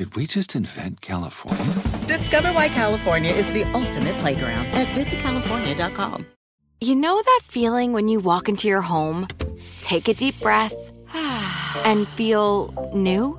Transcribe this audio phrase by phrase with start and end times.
[0.00, 1.74] Did we just invent California?
[2.06, 6.24] Discover why California is the ultimate playground at visitcalifornia.com.
[6.80, 9.28] You know that feeling when you walk into your home,
[9.82, 10.72] take a deep breath,
[11.84, 13.38] and feel new?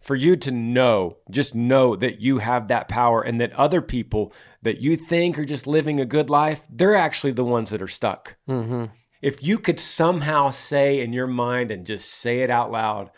[0.00, 4.32] For you to know, just know that you have that power and that other people
[4.62, 7.88] that you think are just living a good life, they're actually the ones that are
[7.88, 8.36] stuck.
[8.48, 8.86] Mm-hmm.
[9.20, 13.10] If you could somehow say in your mind and just say it out loud,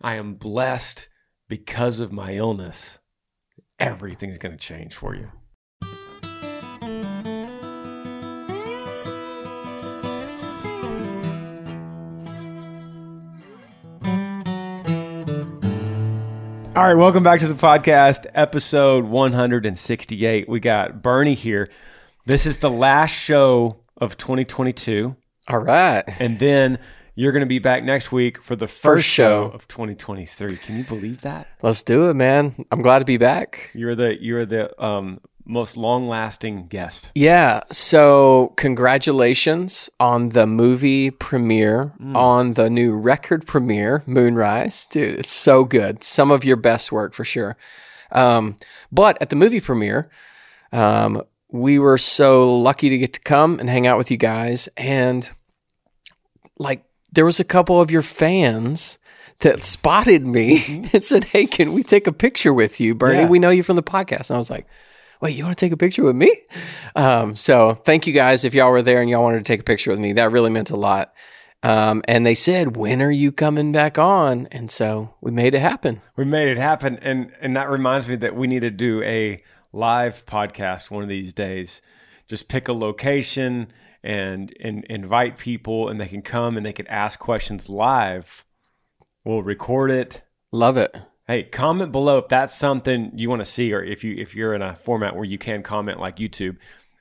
[0.00, 1.08] I am blessed
[1.48, 2.98] because of my illness,
[3.78, 5.30] everything's going to change for you.
[16.76, 20.48] All right, welcome back to the podcast, episode 168.
[20.48, 21.70] We got Bernie here.
[22.26, 25.14] This is the last show of 2022.
[25.48, 26.02] All right.
[26.18, 26.80] And then
[27.14, 29.54] you're going to be back next week for the first, First show show.
[29.54, 30.56] of 2023.
[30.56, 31.46] Can you believe that?
[31.62, 32.54] Let's do it, man.
[32.72, 33.70] I'm glad to be back.
[33.72, 37.10] You're the you're the um, most long-lasting guest.
[37.14, 37.62] Yeah.
[37.70, 44.86] So, congratulations on the movie premiere, on the new record premiere, Moonrise.
[44.86, 46.02] Dude, it's so good.
[46.02, 47.56] Some of your best work for sure.
[48.10, 48.56] Um,
[48.90, 50.10] but at the movie premiere,
[50.72, 54.68] um, we were so lucky to get to come and hang out with you guys.
[54.76, 55.30] And
[56.58, 58.98] like, there was a couple of your fans
[59.40, 63.20] that spotted me and said, Hey, can we take a picture with you, Bernie?
[63.20, 63.28] Yeah.
[63.28, 64.30] We know you from the podcast.
[64.30, 64.66] And I was like,
[65.20, 66.30] Wait, you want to take a picture with me?
[66.96, 69.64] Um, so thank you guys if y'all were there and y'all wanted to take a
[69.64, 70.12] picture with me.
[70.12, 71.12] That really meant a lot.
[71.64, 74.48] Um, and they said, When are you coming back on?
[74.52, 76.02] And so we made it happen.
[76.14, 79.42] We made it happen, and and that reminds me that we need to do a
[79.72, 81.80] live podcast one of these days.
[82.28, 86.86] Just pick a location and and invite people, and they can come and they can
[86.88, 88.44] ask questions live.
[89.24, 90.22] We'll record it.
[90.52, 90.94] Love it.
[91.26, 94.52] Hey, comment below if that's something you want to see, or if you if you're
[94.54, 96.56] in a format where you can comment like YouTube.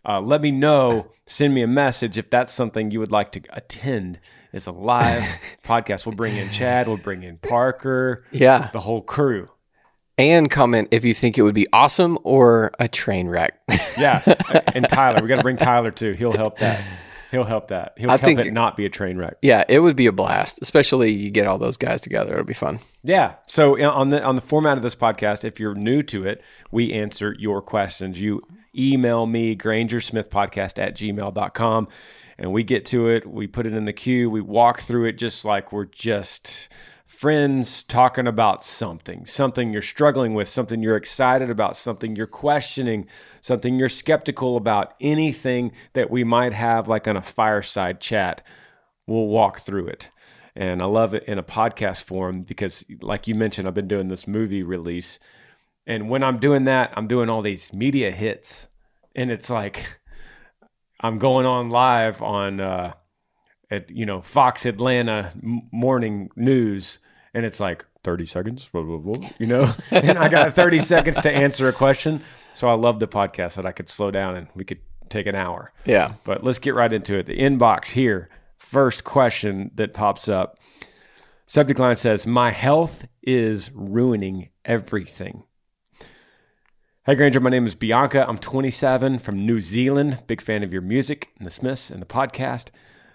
[0.05, 1.11] Uh, let me know.
[1.25, 4.19] Send me a message if that's something you would like to attend.
[4.51, 5.23] It's a live
[5.63, 6.05] podcast.
[6.05, 6.87] We'll bring in Chad.
[6.87, 8.25] We'll bring in Parker.
[8.31, 8.69] Yeah.
[8.73, 9.49] the whole crew.
[10.17, 13.59] And comment if you think it would be awesome or a train wreck.
[13.97, 14.21] Yeah,
[14.75, 15.21] and Tyler.
[15.21, 16.11] We got to bring Tyler too.
[16.13, 16.81] He'll help that.
[17.33, 17.93] He'll help that.
[17.97, 19.35] He'll I help think- it not be a train wreck.
[19.41, 22.33] yeah, it would be a blast, especially you get all those guys together.
[22.33, 22.79] It'll be fun.
[23.03, 23.33] Yeah.
[23.47, 26.41] So uh, on the on the format of this podcast, if you're new to it,
[26.71, 28.21] we answer your questions.
[28.21, 28.41] You
[28.77, 31.87] email me grangersmithpodcast at gmail.com
[32.37, 33.27] and we get to it.
[33.29, 34.29] We put it in the queue.
[34.29, 36.69] We walk through it just like we're just
[37.23, 43.07] friends talking about something, something you're struggling with, something you're excited about, something you're questioning,
[43.39, 48.45] something you're skeptical about, anything that we might have like on a fireside chat.
[49.07, 50.09] We'll walk through it.
[50.53, 54.09] And I love it in a podcast form because, like you mentioned, I've been doing
[54.09, 55.17] this movie release.
[55.87, 58.67] And when I'm doing that, I'm doing all these media hits.
[59.15, 60.01] And it's like
[60.99, 62.93] I'm going on live on, uh,
[63.71, 66.99] at, you know, Fox Atlanta morning news.
[67.33, 69.73] And it's like 30 seconds, blah, blah, blah, you know?
[69.91, 72.21] and I got 30 seconds to answer a question.
[72.53, 75.35] So I love the podcast that I could slow down and we could take an
[75.35, 75.73] hour.
[75.85, 76.13] Yeah.
[76.25, 77.25] But let's get right into it.
[77.25, 78.29] The inbox here.
[78.57, 80.59] First question that pops up.
[81.45, 85.43] Subject line says, My health is ruining everything.
[87.05, 88.25] Hey Granger, my name is Bianca.
[88.27, 90.19] I'm 27 from New Zealand.
[90.25, 92.69] Big fan of your music and the Smiths and the podcast.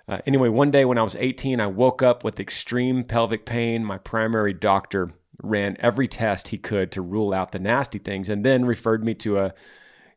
[0.09, 3.85] Uh, anyway, one day when I was 18, I woke up with extreme pelvic pain.
[3.85, 5.13] My primary doctor
[5.43, 9.15] ran every test he could to rule out the nasty things and then referred me
[9.15, 9.55] to a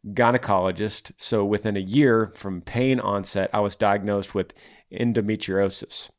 [0.07, 1.11] gynecologist.
[1.17, 4.53] So within a year from pain onset, I was diagnosed with
[4.91, 6.09] endometriosis.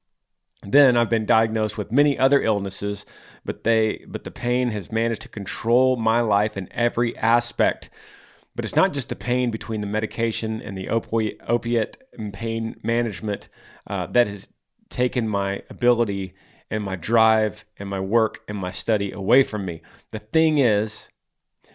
[0.63, 3.05] Then I've been diagnosed with many other illnesses,
[3.45, 7.91] but they but the pain has managed to control my life in every aspect.
[8.55, 12.77] But it's not just the pain between the medication and the opi- opiate and pain
[12.83, 13.49] management
[13.87, 14.51] uh, that has
[14.91, 16.35] taken my ability
[16.71, 19.83] and my drive and my work and my study away from me.
[20.11, 21.09] The thing is,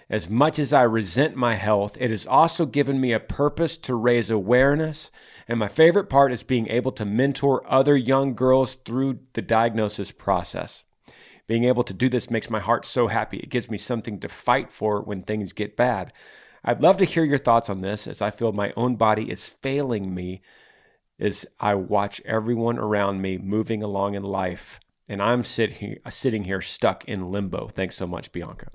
[0.10, 3.96] as much as I resent my health, it has also given me a purpose to
[3.96, 5.12] raise awareness.
[5.48, 10.12] And my favorite part is being able to mentor other young girls through the diagnosis
[10.12, 10.86] process.
[11.46, 13.38] Being able to do this makes my heart so happy.
[13.38, 16.14] It gives me something to fight for when things get bad.
[16.68, 19.48] I'd love to hear your thoughts on this as I feel my own body is
[19.48, 20.42] failing me
[21.18, 24.82] as I watch everyone around me moving along in life.
[25.08, 27.70] And I'm sit here, sitting here stuck in limbo.
[27.70, 28.68] Thanks so much, Bianca.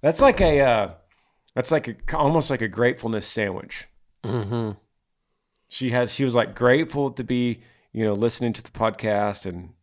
[0.00, 0.90] That's like a uh,
[1.54, 3.86] that's like a, almost like a gratefulness sandwich.
[4.24, 4.78] Mm-hmm.
[5.68, 7.60] She has she was like grateful to be
[7.92, 9.74] you know listening to the podcast and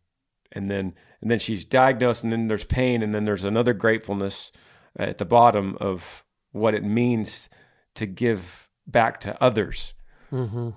[0.50, 4.50] and then and then she's diagnosed and then there's pain and then there's another gratefulness
[4.96, 7.48] at the bottom of what it means
[7.94, 9.94] to give back to others.
[10.32, 10.70] Mm-hmm.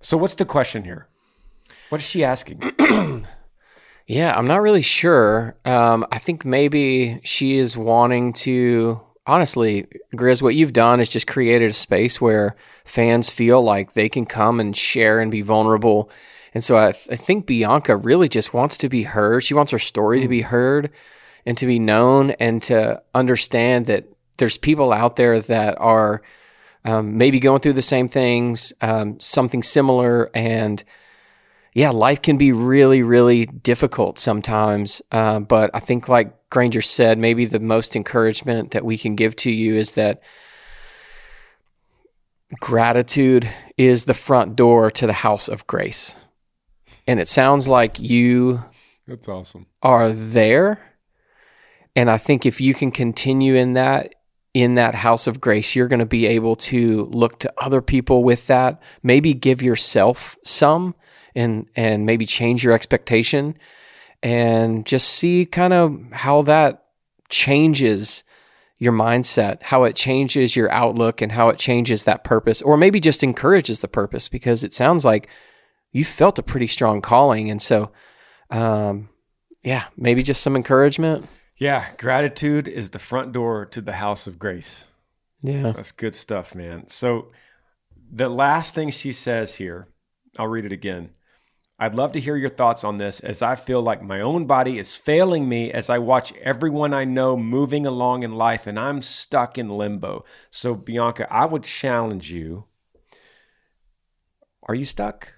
[0.00, 1.08] So what's the question here?
[1.88, 2.62] What is she asking?
[4.06, 5.56] Yeah, I'm not really sure.
[5.64, 9.00] Um, I think maybe she is wanting to.
[9.24, 9.86] Honestly,
[10.16, 14.26] Grizz, what you've done is just created a space where fans feel like they can
[14.26, 16.10] come and share and be vulnerable.
[16.52, 19.44] And so I, th- I think Bianca really just wants to be heard.
[19.44, 20.90] She wants her story to be heard
[21.46, 24.06] and to be known and to understand that
[24.36, 26.22] there's people out there that are
[26.84, 30.82] um, maybe going through the same things, um, something similar, and
[31.74, 35.00] yeah, life can be really, really difficult sometimes.
[35.10, 39.36] Uh, but I think, like Granger said, maybe the most encouragement that we can give
[39.36, 40.20] to you is that
[42.60, 46.16] gratitude is the front door to the house of grace.
[47.06, 48.64] And it sounds like you
[49.06, 49.66] That's awesome.
[49.82, 50.78] are there.
[51.96, 54.14] And I think if you can continue in that,
[54.54, 58.22] in that house of grace, you're going to be able to look to other people
[58.22, 60.94] with that, maybe give yourself some
[61.34, 63.56] and and maybe change your expectation
[64.22, 66.84] and just see kind of how that
[67.30, 68.24] changes
[68.78, 73.00] your mindset, how it changes your outlook and how it changes that purpose or maybe
[73.00, 75.28] just encourages the purpose because it sounds like
[75.92, 77.90] you felt a pretty strong calling and so
[78.50, 79.08] um
[79.62, 81.28] yeah, maybe just some encouragement.
[81.62, 84.86] Yeah, gratitude is the front door to the house of grace.
[85.42, 85.70] Yeah.
[85.70, 86.88] That's good stuff, man.
[86.88, 87.30] So
[88.10, 89.86] the last thing she says here,
[90.36, 91.10] I'll read it again.
[91.78, 94.80] I'd love to hear your thoughts on this as I feel like my own body
[94.80, 99.00] is failing me as I watch everyone I know moving along in life and I'm
[99.00, 100.24] stuck in limbo.
[100.50, 102.64] So, Bianca, I would challenge you.
[104.64, 105.34] Are you stuck?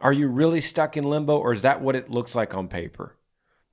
[0.00, 3.14] Are you really stuck in limbo or is that what it looks like on paper?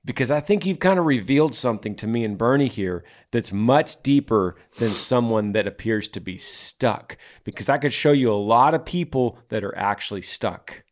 [0.06, 4.02] Because I think you've kind of revealed something to me and Bernie here that's much
[4.02, 7.18] deeper than someone that appears to be stuck.
[7.44, 10.84] Because I could show you a lot of people that are actually stuck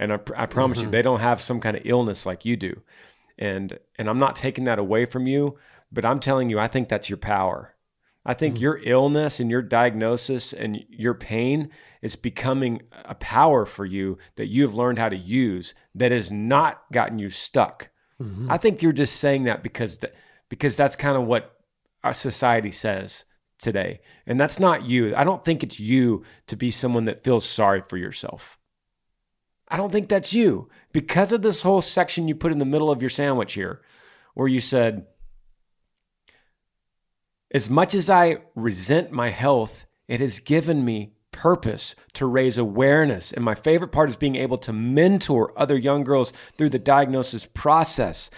[0.00, 0.86] and I, I promise mm-hmm.
[0.86, 2.82] you they don't have some kind of illness like you do
[3.38, 5.56] and and i'm not taking that away from you
[5.92, 7.76] but i'm telling you i think that's your power
[8.24, 8.62] i think mm-hmm.
[8.64, 11.70] your illness and your diagnosis and your pain
[12.02, 16.32] is becoming a power for you that you have learned how to use that has
[16.32, 18.50] not gotten you stuck mm-hmm.
[18.50, 20.14] i think you're just saying that because that
[20.48, 21.56] because that's kind of what
[22.04, 23.24] our society says
[23.58, 27.46] today and that's not you i don't think it's you to be someone that feels
[27.46, 28.58] sorry for yourself
[29.70, 30.68] I don't think that's you.
[30.92, 33.80] Because of this whole section you put in the middle of your sandwich here,
[34.34, 35.06] where you said,
[37.52, 43.32] as much as I resent my health, it has given me purpose to raise awareness.
[43.32, 47.46] And my favorite part is being able to mentor other young girls through the diagnosis
[47.46, 48.30] process.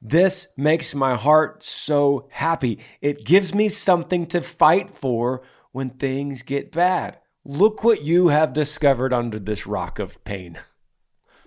[0.00, 2.78] This makes my heart so happy.
[3.00, 7.18] It gives me something to fight for when things get bad.
[7.44, 10.58] Look what you have discovered under this rock of pain.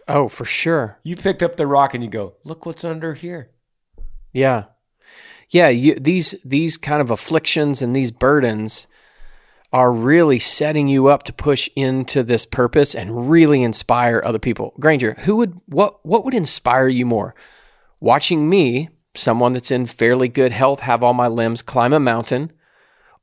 [0.08, 1.00] Oh, for sure.
[1.04, 3.52] You picked up the rock and you go, look what's under here.
[4.34, 4.66] Yeah.
[5.50, 8.88] Yeah, you, these these kind of afflictions and these burdens
[9.74, 14.74] are really setting you up to push into this purpose and really inspire other people.
[14.80, 17.34] Granger, who would what what would inspire you more?
[18.00, 22.52] Watching me someone that's in fairly good health, have all my limbs, climb a mountain,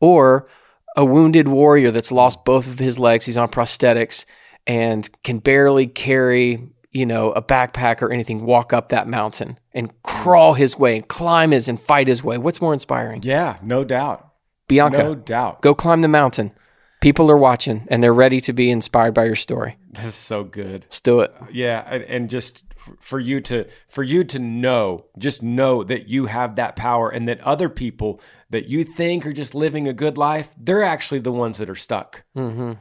[0.01, 0.49] or
[0.97, 4.25] a wounded warrior that's lost both of his legs, he's on prosthetics
[4.67, 10.03] and can barely carry, you know, a backpack or anything, walk up that mountain and
[10.03, 12.37] crawl his way and climb his and fight his way.
[12.37, 13.23] What's more inspiring?
[13.23, 14.28] Yeah, no doubt.
[14.69, 15.63] Bianca, No doubt.
[15.63, 16.53] go climb the mountain.
[17.01, 19.77] People are watching and they're ready to be inspired by your story.
[19.93, 20.83] That's so good.
[20.85, 21.33] Let's do it.
[21.53, 22.65] Yeah, and, and just
[23.01, 27.29] for you to for you to know, just know that you have that power and
[27.29, 28.21] that other people
[28.51, 31.75] that you think are just living a good life, they're actually the ones that are
[31.77, 32.25] stuck.
[32.37, 32.73] Mm-hmm.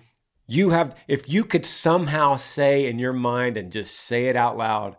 [0.47, 4.57] You have if you could somehow say in your mind and just say it out
[4.57, 4.95] loud,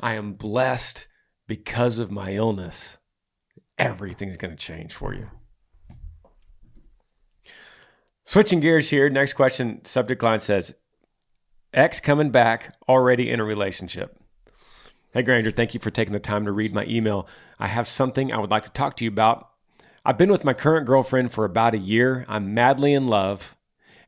[0.00, 1.06] I am blessed
[1.46, 2.98] because of my illness.
[3.76, 5.28] Everything's going to change for you.
[8.26, 10.74] Switching gears here, next question subject line says
[11.74, 14.18] Ex coming back, already in a relationship.
[15.12, 17.28] Hey, Granger, thank you for taking the time to read my email.
[17.58, 19.50] I have something I would like to talk to you about.
[20.06, 22.24] I've been with my current girlfriend for about a year.
[22.26, 23.56] I'm madly in love,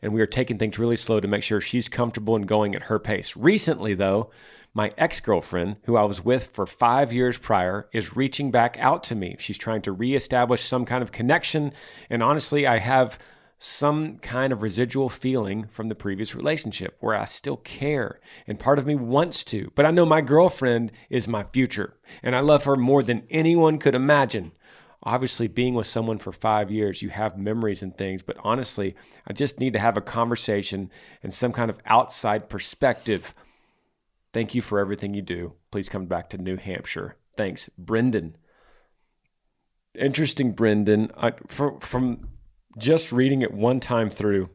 [0.00, 2.84] and we are taking things really slow to make sure she's comfortable and going at
[2.84, 3.36] her pace.
[3.36, 4.30] Recently, though,
[4.72, 9.02] my ex girlfriend, who I was with for five years prior, is reaching back out
[9.04, 9.36] to me.
[9.38, 11.72] She's trying to reestablish some kind of connection,
[12.08, 13.18] and honestly, I have
[13.58, 18.78] some kind of residual feeling from the previous relationship where I still care and part
[18.78, 22.64] of me wants to, but I know my girlfriend is my future and I love
[22.64, 24.52] her more than anyone could imagine.
[25.02, 28.96] Obviously, being with someone for five years, you have memories and things, but honestly,
[29.26, 30.90] I just need to have a conversation
[31.22, 33.32] and some kind of outside perspective.
[34.32, 35.52] Thank you for everything you do.
[35.70, 37.16] Please come back to New Hampshire.
[37.36, 38.36] Thanks, Brendan.
[39.96, 41.10] Interesting, Brendan.
[41.16, 42.28] I, for, from
[42.76, 44.50] just reading it one time through,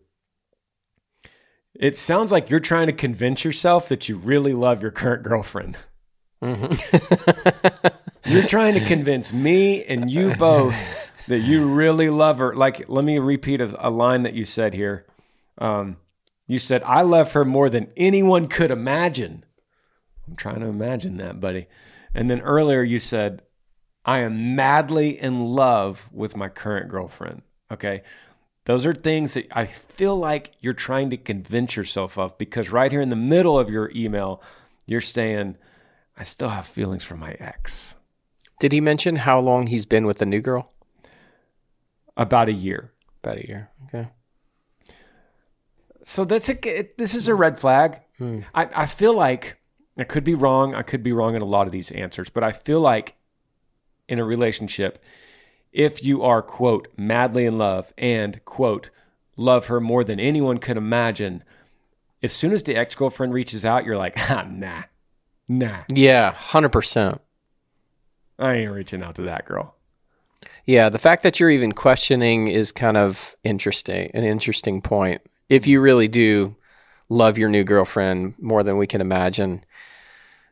[1.74, 5.78] it sounds like you're trying to convince yourself that you really love your current girlfriend.
[6.42, 12.56] you're trying to convince me and you both that you really love her.
[12.56, 15.06] Like, let me repeat a, a line that you said here.
[15.58, 15.98] Um,
[16.48, 19.46] you said, I love her more than anyone could imagine.
[20.28, 21.68] I'm trying to imagine that, buddy.
[22.14, 23.44] And then earlier you said,
[24.04, 27.44] I am madly in love with my current girlfriend.
[27.72, 28.04] Okay.
[28.66, 32.92] Those are things that I feel like you're trying to convince yourself of because right
[32.92, 34.42] here in the middle of your email,
[34.86, 35.58] you're saying,
[36.16, 37.96] I still have feelings for my ex.
[38.60, 40.72] Did he mention how long he's been with the new girl?
[42.16, 42.92] About a year.
[43.24, 43.72] About a year.
[43.88, 44.10] Okay.
[46.04, 48.02] So that's a this is a red flag.
[48.18, 48.42] Hmm.
[48.54, 49.60] I, I feel like
[49.98, 50.76] I could be wrong.
[50.76, 53.16] I could be wrong in a lot of these answers, but I feel like
[54.08, 55.04] in a relationship,
[55.72, 58.90] if you are quote madly in love and quote
[59.38, 61.44] love her more than anyone could imagine,
[62.22, 64.84] as soon as the ex girlfriend reaches out, you're like, ah, nah,
[65.48, 67.20] nah, Yeah, 100%.
[68.40, 69.76] I ain't reaching out to that girl.
[70.66, 75.22] Yeah, the fact that you're even questioning is kind of interesting, an interesting point.
[75.50, 76.56] If you really do
[77.10, 79.64] love your new girlfriend more than we can imagine,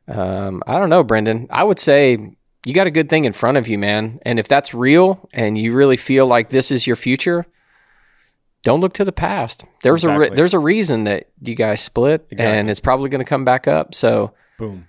[0.07, 1.47] um, I don't know, Brendan.
[1.49, 2.35] I would say
[2.65, 4.19] you got a good thing in front of you, man.
[4.23, 7.45] And if that's real and you really feel like this is your future,
[8.63, 9.65] don't look to the past.
[9.83, 13.29] There's a re- there's a reason that you guys split, and it's probably going to
[13.29, 13.95] come back up.
[13.95, 14.85] So, Boom.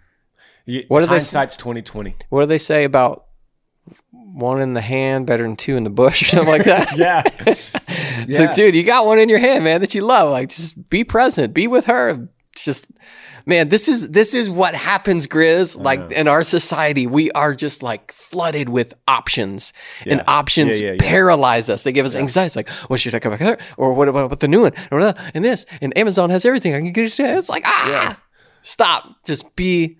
[0.67, 2.17] You, What do they hindsight's twenty twenty.
[2.29, 3.27] what do they say about
[4.11, 6.97] one in the hand better than two in the bush or something like that?
[6.97, 7.23] Yeah.
[8.31, 10.31] So, dude, you got one in your hand, man, that you love.
[10.31, 12.29] Like, just be present, be with her.
[12.57, 12.90] Just,
[13.47, 15.80] man, this is this is what happens, Grizz.
[15.80, 19.73] Like in our society, we are just like flooded with options,
[20.04, 20.99] and options Yeah, yeah, yeah.
[21.00, 21.85] paralyze us.
[21.85, 22.47] They give us anxiety.
[22.47, 25.14] It's like, well, should I come back there, or what about the new one, or
[25.33, 26.75] and this, and Amazon has everything.
[26.75, 27.21] I can get it.
[27.21, 28.21] It's like, ah,
[28.62, 29.25] stop.
[29.25, 29.99] Just be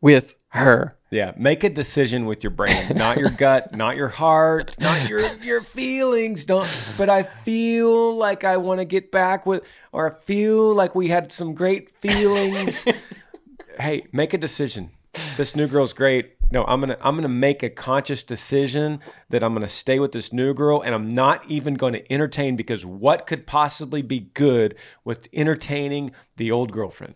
[0.00, 0.97] with her.
[1.10, 5.20] Yeah, make a decision with your brain, not your gut, not your heart, not your
[5.36, 6.44] your feelings.
[6.44, 6.68] Don't.
[6.98, 11.08] But I feel like I want to get back with, or I feel like we
[11.08, 12.86] had some great feelings.
[13.80, 14.90] hey, make a decision.
[15.38, 16.34] This new girl's great.
[16.52, 19.00] No, I'm gonna I'm gonna make a conscious decision
[19.30, 22.54] that I'm gonna stay with this new girl, and I'm not even going to entertain
[22.54, 24.74] because what could possibly be good
[25.04, 27.14] with entertaining the old girlfriend?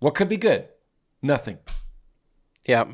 [0.00, 0.68] What could be good?
[1.22, 1.58] Nothing.
[2.66, 2.92] Yeah.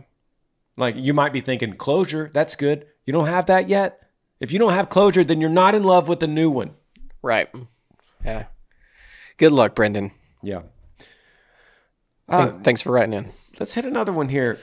[0.79, 2.87] Like you might be thinking closure, that's good.
[3.05, 4.01] You don't have that yet.
[4.41, 6.71] If you don't have closure, then you're not in love with the new one.
[7.21, 7.49] Right.
[8.25, 8.47] Yeah.
[9.37, 10.13] Good luck, Brendan.
[10.43, 10.63] Yeah.
[12.31, 13.33] Thank- Thanks for writing in.
[13.59, 14.59] Let's hit another one here.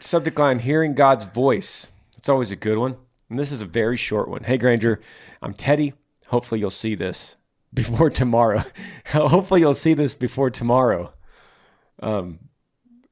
[0.00, 1.90] Subject line hearing God's voice.
[2.16, 2.96] It's always a good one.
[3.28, 4.44] And this is a very short one.
[4.44, 5.00] Hey Granger,
[5.42, 5.94] I'm Teddy.
[6.28, 7.36] Hopefully you'll see this
[7.74, 8.62] before tomorrow.
[9.06, 11.12] Hopefully you'll see this before tomorrow.
[12.00, 12.38] Um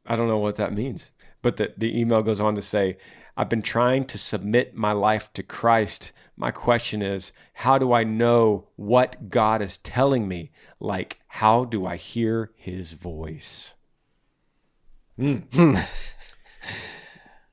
[0.06, 1.10] I don't know what that means.
[1.44, 2.96] But the, the email goes on to say,
[3.36, 6.10] I've been trying to submit my life to Christ.
[6.38, 10.52] My question is, how do I know what God is telling me?
[10.80, 13.74] Like, how do I hear his voice?
[15.18, 15.40] Hmm.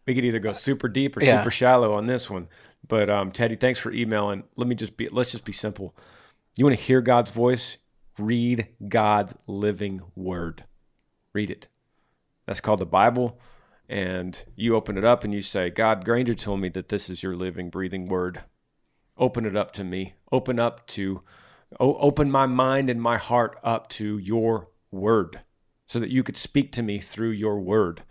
[0.08, 1.40] we could either go super deep or Yeah.
[1.40, 2.48] super shallow on this one.
[2.88, 4.44] But um, Teddy, thanks for emailing.
[4.56, 5.94] Let me just be let's just be simple.
[6.56, 7.76] You want to hear God's voice?
[8.18, 10.64] Read God's living word.
[11.34, 11.68] Read it.
[12.46, 13.38] That's called the Bible.
[13.92, 17.22] And you open it up and you say, God, Granger told me that this is
[17.22, 18.42] your living, breathing word.
[19.18, 20.14] Open it up to me.
[20.32, 21.24] Open up to,
[21.78, 25.42] o- open my mind and my heart up to your word
[25.88, 28.04] so that you could speak to me through your word.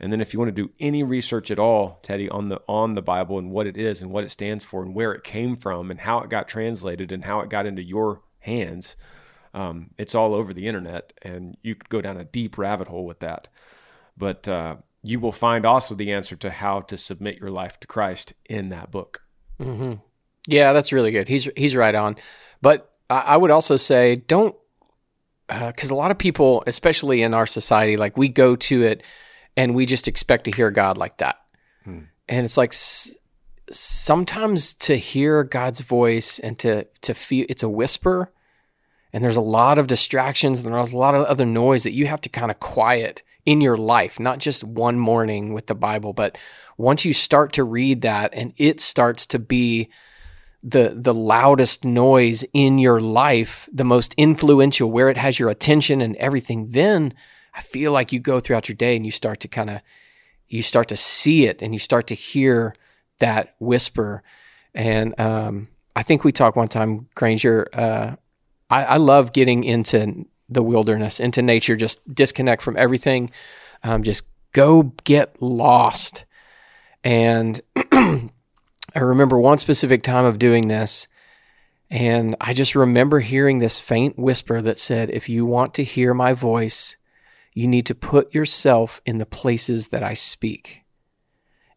[0.00, 2.94] And then if you want to do any research at all, Teddy, on the on
[2.94, 5.54] the Bible and what it is and what it stands for and where it came
[5.54, 8.96] from and how it got translated and how it got into your hands,
[9.54, 13.06] um, it's all over the internet, and you could go down a deep rabbit hole
[13.06, 13.46] with that.
[14.16, 17.86] But uh, you will find also the answer to how to submit your life to
[17.86, 19.22] Christ in that book.
[19.58, 19.94] hmm
[20.46, 21.28] Yeah, that's really good.
[21.28, 22.16] He's he's right on.
[22.60, 24.54] But I, I would also say don't
[25.48, 29.02] because a lot of people, especially in our society, like we go to it
[29.56, 31.36] and we just expect to hear God like that,
[31.84, 33.14] and it's like s-
[33.70, 38.32] sometimes to hear God's voice and to to feel it's a whisper,
[39.12, 42.06] and there's a lot of distractions and there's a lot of other noise that you
[42.06, 46.12] have to kind of quiet in your life, not just one morning with the Bible,
[46.12, 46.38] but
[46.76, 49.88] once you start to read that and it starts to be
[50.62, 56.00] the the loudest noise in your life, the most influential, where it has your attention
[56.00, 57.12] and everything, then
[57.54, 59.80] I feel like you go throughout your day and you start to kind of
[60.48, 62.74] you start to see it and you start to hear
[63.18, 64.22] that whisper.
[64.74, 67.68] And um, I think we talked one time, Granger.
[67.72, 68.16] Uh,
[68.70, 73.30] I, I love getting into the wilderness, into nature, just disconnect from everything,
[73.82, 76.24] um, just go get lost.
[77.04, 77.60] And
[77.92, 78.30] I
[78.96, 81.08] remember one specific time of doing this,
[81.90, 86.14] and I just remember hearing this faint whisper that said, If you want to hear
[86.14, 86.96] my voice,
[87.54, 90.84] you need to put yourself in the places that I speak.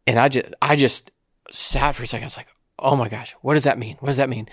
[0.08, 1.12] And I just, I just
[1.52, 2.24] sat for a second.
[2.24, 2.48] I was like,
[2.80, 3.98] oh my gosh, what does that mean?
[4.00, 4.48] What does that mean?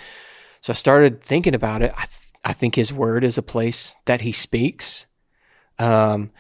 [0.60, 1.92] So I started thinking about it.
[1.96, 2.06] I,
[2.44, 5.06] I think his word is a place that he speaks.
[5.78, 6.30] Um,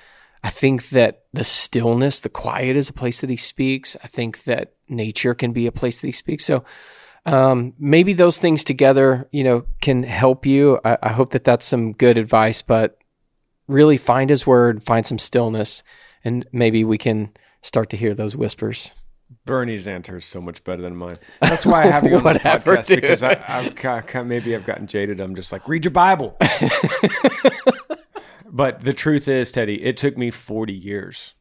[0.42, 3.96] I think that the stillness, the quiet is a place that he speaks.
[4.02, 6.44] I think that nature can be a place that he speaks.
[6.44, 6.64] So
[7.24, 10.80] um, maybe those things together, you know, can help you.
[10.84, 12.98] I, I hope that that's some good advice, but
[13.68, 15.82] really find his word, find some stillness,
[16.24, 18.92] and maybe we can start to hear those whispers.
[19.44, 21.16] Bernie's answer is so much better than mine.
[21.40, 23.00] That's why I have you on this podcast dude.
[23.00, 23.74] because I, I've
[24.26, 25.20] maybe I've gotten jaded.
[25.20, 26.36] I'm just like, read your Bible.
[28.46, 31.34] but the truth is, Teddy, it took me 40 years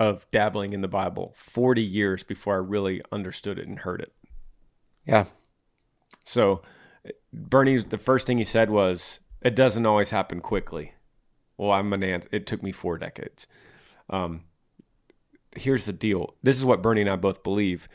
[0.00, 4.12] of dabbling in the Bible, 40 years before I really understood it and heard it.
[5.06, 5.26] Yeah.
[6.24, 6.62] So,
[7.32, 10.94] Bernie, the first thing he said was, "It doesn't always happen quickly."
[11.56, 12.26] Well, I'm an ant.
[12.32, 13.46] It took me four decades.
[14.10, 14.44] Um,
[15.56, 16.34] here's the deal.
[16.42, 17.88] This is what Bernie and I both believe.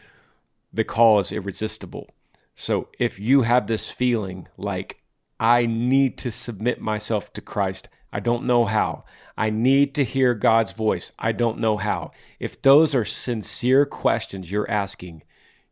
[0.72, 2.10] The call is irresistible.
[2.56, 5.02] So if you have this feeling like
[5.40, 9.06] I need to submit myself to Christ, I don't know how.
[9.38, 11.12] I need to hear God's voice.
[11.18, 12.12] I don't know how.
[12.40, 15.24] If those are sincere questions you're asking,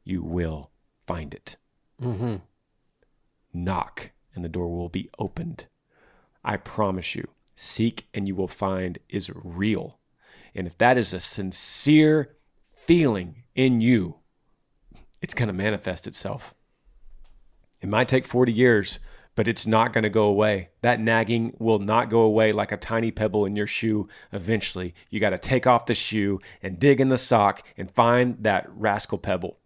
[0.04, 0.72] you will
[1.06, 1.58] find it
[2.02, 2.36] Mm-hmm.
[3.54, 5.66] knock and the door will be opened.
[6.44, 7.28] I promise you.
[7.56, 9.97] Seek and you will find is real.
[10.58, 12.36] And if that is a sincere
[12.74, 14.16] feeling in you,
[15.22, 16.54] it's going to manifest itself.
[17.80, 19.00] It might take 40 years,
[19.36, 20.70] but it's not going to go away.
[20.82, 24.96] That nagging will not go away like a tiny pebble in your shoe eventually.
[25.12, 28.66] You got to take off the shoe and dig in the sock and find that
[28.70, 29.60] rascal pebble.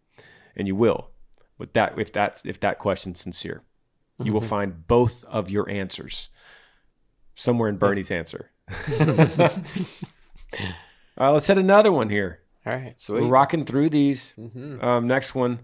[0.57, 1.09] And you will.
[1.57, 3.63] With that if that's if that question's sincere.
[4.21, 4.45] You will Mhm.
[4.49, 6.29] find both of your answers
[7.35, 8.51] somewhere in Bernie's answer.
[10.59, 12.39] All right, let's hit another one here.
[12.65, 13.21] All right, sweet.
[13.23, 14.35] We're rocking through these.
[14.37, 14.83] Mhm.
[14.83, 15.59] Um, next one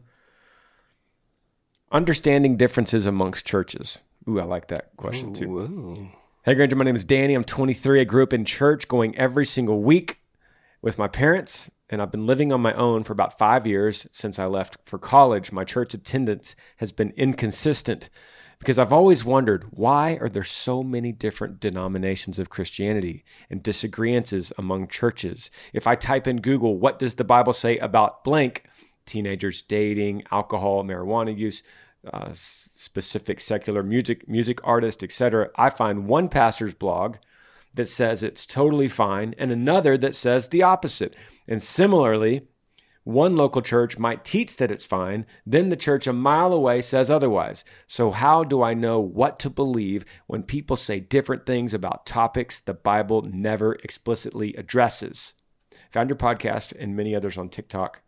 [1.92, 4.04] understanding differences amongst churches.
[4.28, 5.58] Ooh, I like that question too.
[5.58, 6.08] Ooh.
[6.44, 7.34] Hey, Granger, my name is Danny.
[7.34, 8.02] I'm 23.
[8.02, 10.20] I grew up in church going every single week
[10.82, 14.38] with my parents, and I've been living on my own for about five years since
[14.40, 15.52] I left for college.
[15.52, 18.10] My church attendance has been inconsistent
[18.60, 24.52] because I've always wondered why are there so many different denominations of Christianity and disagreements
[24.58, 25.52] among churches?
[25.74, 28.66] If I type in Google, what does the Bible say about blank?
[29.06, 31.64] Teenagers dating, alcohol, marijuana use,
[32.12, 35.50] uh, specific secular music, music artist, etc.
[35.56, 37.18] I find one pastor's blog
[37.76, 41.16] that says it's totally fine and another that says the opposite.
[41.48, 42.48] And similarly,
[43.08, 47.10] One local church might teach that it's fine, then the church a mile away says
[47.10, 47.64] otherwise.
[47.88, 52.60] So, how do I know what to believe when people say different things about topics
[52.60, 55.36] the Bible never explicitly addresses?
[55.92, 58.02] Found your podcast and many others on TikTok,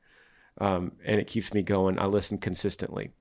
[0.59, 1.97] um, and it keeps me going.
[1.97, 3.13] I listen consistently.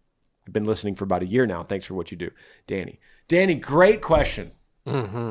[0.48, 1.62] I've been listening for about a year now.
[1.62, 2.32] Thanks for what you do,
[2.66, 2.98] Danny.
[3.28, 4.50] Danny, great question.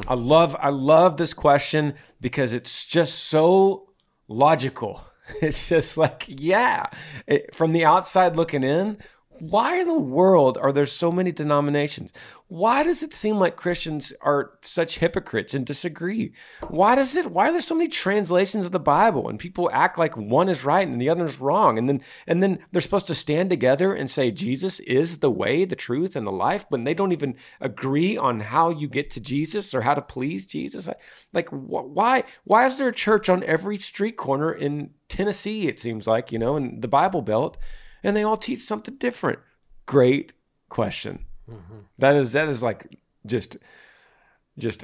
[0.07, 3.89] I love I love this question because it's just so
[4.29, 5.01] logical.
[5.41, 6.87] It's just like, yeah,
[7.27, 8.97] It- from the outside looking in,
[9.39, 12.11] why in the world are there so many denominations?
[12.47, 16.33] Why does it seem like Christians are such hypocrites and disagree?
[16.69, 19.97] Why does it why are there so many translations of the Bible and people act
[19.97, 21.77] like one is right and the other is wrong?
[21.77, 25.65] And then and then they're supposed to stand together and say Jesus is the way,
[25.65, 29.19] the truth, and the life, but they don't even agree on how you get to
[29.19, 30.87] Jesus or how to please Jesus.
[31.33, 35.79] Like wh- why why is there a church on every street corner in Tennessee, it
[35.79, 37.57] seems like, you know, in the Bible Belt,
[38.03, 39.39] and they all teach something different?
[39.85, 40.33] Great
[40.69, 41.25] question.
[41.99, 43.57] That is that is like just
[44.57, 44.83] just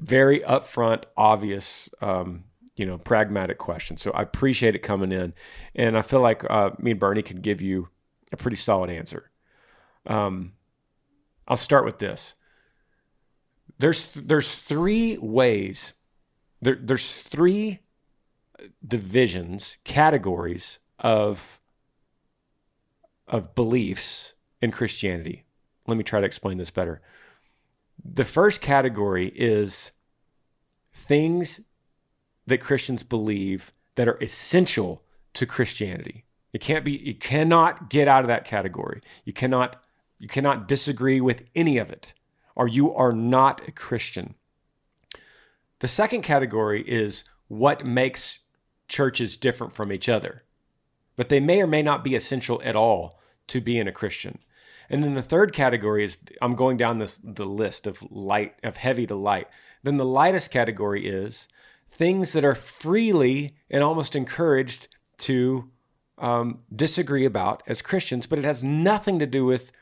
[0.00, 2.44] very upfront, obvious, um,
[2.76, 3.96] you know, pragmatic question.
[3.96, 5.34] So I appreciate it coming in,
[5.74, 7.88] and I feel like uh, me and Bernie can give you
[8.32, 9.30] a pretty solid answer.
[10.06, 10.52] Um,
[11.46, 12.34] I'll start with this.
[13.78, 15.94] There's there's three ways.
[16.60, 17.80] There, there's three
[18.86, 21.60] divisions, categories of
[23.26, 25.44] of beliefs in Christianity.
[25.86, 27.00] Let me try to explain this better.
[28.02, 29.92] The first category is
[30.92, 31.60] things
[32.46, 35.02] that Christians believe that are essential
[35.34, 36.24] to Christianity.
[36.52, 39.00] It can't be you cannot get out of that category.
[39.24, 39.82] You cannot
[40.18, 42.14] you cannot disagree with any of it
[42.54, 44.34] or you are not a Christian.
[45.80, 48.40] The second category is what makes
[48.88, 50.43] churches different from each other.
[51.16, 54.38] But they may or may not be essential at all to being a Christian.
[54.90, 58.76] And then the third category is I'm going down this the list of light of
[58.76, 59.48] heavy to light.
[59.82, 61.48] Then the lightest category is
[61.88, 65.70] things that are freely and almost encouraged to
[66.18, 69.72] um, disagree about as Christians, but it has nothing to do with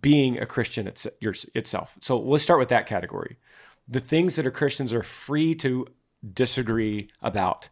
[0.00, 1.96] being a Christian it's, yours- itself.
[2.00, 3.36] So let's start with that category.
[3.88, 5.86] The things that are Christians are free to
[6.32, 7.68] disagree about.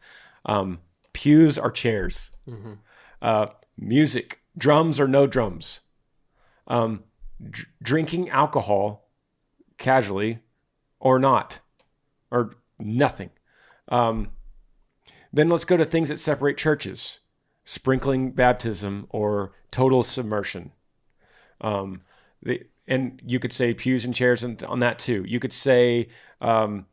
[0.47, 0.81] Um,
[1.15, 2.31] pews are chairs.
[3.23, 3.47] Uh,
[3.79, 5.81] music, drums or no drums.
[6.69, 7.05] Um,
[7.43, 9.09] dr- drinking alcohol
[9.79, 10.41] casually
[11.01, 11.61] or not,
[12.31, 13.31] or nothing.
[13.89, 14.29] Um,
[15.33, 17.21] then let's go to things that separate churches
[17.65, 20.71] sprinkling baptism or total submersion.
[21.63, 22.03] Um,
[22.43, 25.25] the, and you could say pews and chairs and on that too.
[25.27, 26.09] You could say
[26.43, 26.85] um,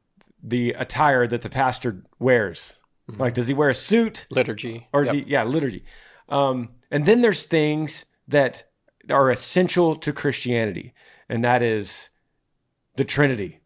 [0.41, 2.77] the attire that the pastor wears.
[3.07, 4.25] Like, does he wear a suit?
[4.29, 4.87] Liturgy.
[4.93, 5.83] Or is he, yeah, liturgy.
[6.29, 8.65] Um, and then there's things that
[9.09, 10.93] are essential to Christianity,
[11.27, 12.09] and that is
[12.95, 13.59] the Trinity.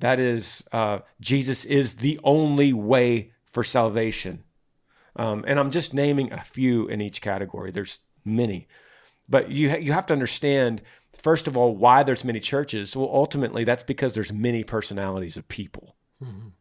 [0.00, 4.44] That is, uh, Jesus is the only way for salvation.
[5.16, 7.70] Um, and I'm just naming a few in each category.
[7.70, 8.68] There's many,
[9.28, 10.82] but you ha- you have to understand
[11.14, 12.94] first of all why there's many churches.
[12.94, 15.95] Well, ultimately, that's because there's many personalities of people.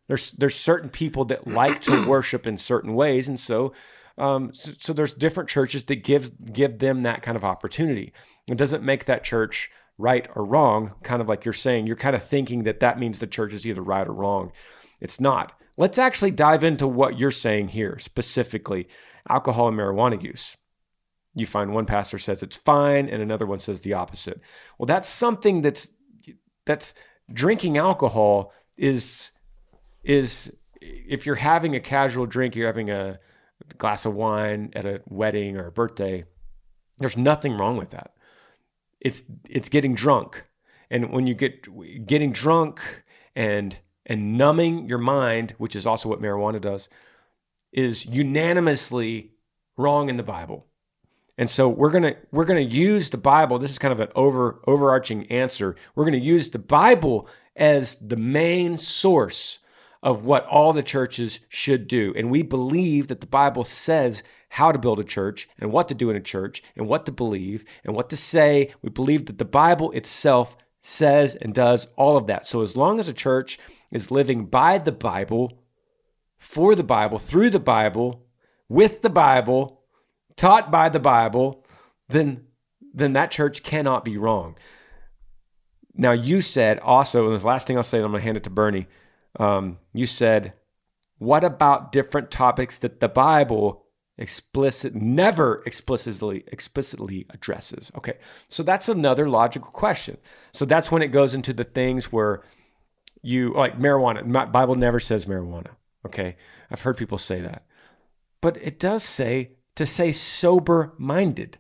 [0.07, 3.73] There's there's certain people that like to worship in certain ways, and so,
[4.17, 8.13] um, so so there's different churches that give give them that kind of opportunity.
[8.47, 10.93] It doesn't make that church right or wrong.
[11.03, 13.65] Kind of like you're saying, you're kind of thinking that that means the church is
[13.65, 14.51] either right or wrong.
[14.99, 15.53] It's not.
[15.77, 18.87] Let's actually dive into what you're saying here specifically:
[19.29, 20.57] alcohol and marijuana use.
[21.33, 24.39] You find one pastor says it's fine, and another one says the opposite.
[24.77, 25.91] Well, that's something that's
[26.65, 26.93] that's
[27.31, 29.31] drinking alcohol is
[30.05, 33.19] is if you're having a casual drink, you're having a
[33.77, 36.23] glass of wine at a wedding or a birthday,
[36.99, 38.13] there's nothing wrong with that.
[39.01, 40.45] It's it's getting drunk.
[40.89, 41.67] And when you get
[42.05, 42.81] getting drunk
[43.35, 46.87] and and numbing your mind, which is also what marijuana does,
[47.73, 49.31] is unanimously
[49.77, 50.67] wrong in the Bible.
[51.37, 53.57] And so we're gonna we're gonna use the Bible.
[53.57, 55.75] This is kind of an over overarching answer.
[55.95, 59.59] We're gonna use the Bible as the main source
[60.05, 62.13] of what all the churches should do.
[62.15, 65.95] And we believe that the Bible says how to build a church and what to
[65.95, 68.71] do in a church and what to believe and what to say.
[68.83, 72.45] We believe that the Bible itself says and does all of that.
[72.45, 73.57] So as long as a church
[73.89, 75.63] is living by the Bible,
[76.37, 78.27] for the Bible, through the Bible,
[78.69, 79.81] with the Bible,
[80.35, 81.65] taught by the Bible,
[82.07, 82.45] then
[82.93, 84.55] then that church cannot be wrong.
[85.95, 88.43] Now you said also, and the last thing I'll say, and I'm gonna hand it
[88.43, 88.87] to Bernie.
[89.39, 90.53] Um, you said,
[91.17, 93.85] what about different topics that the Bible
[94.17, 97.91] explicit never explicitly explicitly addresses.
[97.97, 98.17] Okay.
[98.49, 100.17] So that's another logical question.
[100.53, 102.41] So that's when it goes into the things where
[103.21, 104.25] you like marijuana.
[104.25, 105.71] My Bible never says marijuana.
[106.05, 106.37] Okay.
[106.71, 107.65] I've heard people say that.
[108.41, 111.57] But it does say to say sober minded.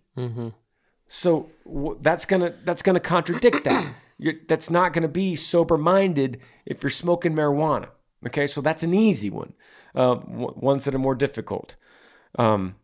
[1.07, 3.93] So w- that's gonna that's gonna contradict that.
[4.17, 7.89] You're, that's not gonna be sober minded if you're smoking marijuana.
[8.25, 9.53] Okay, so that's an easy one.
[9.93, 11.75] Uh, w- ones that are more difficult,
[12.39, 12.75] um,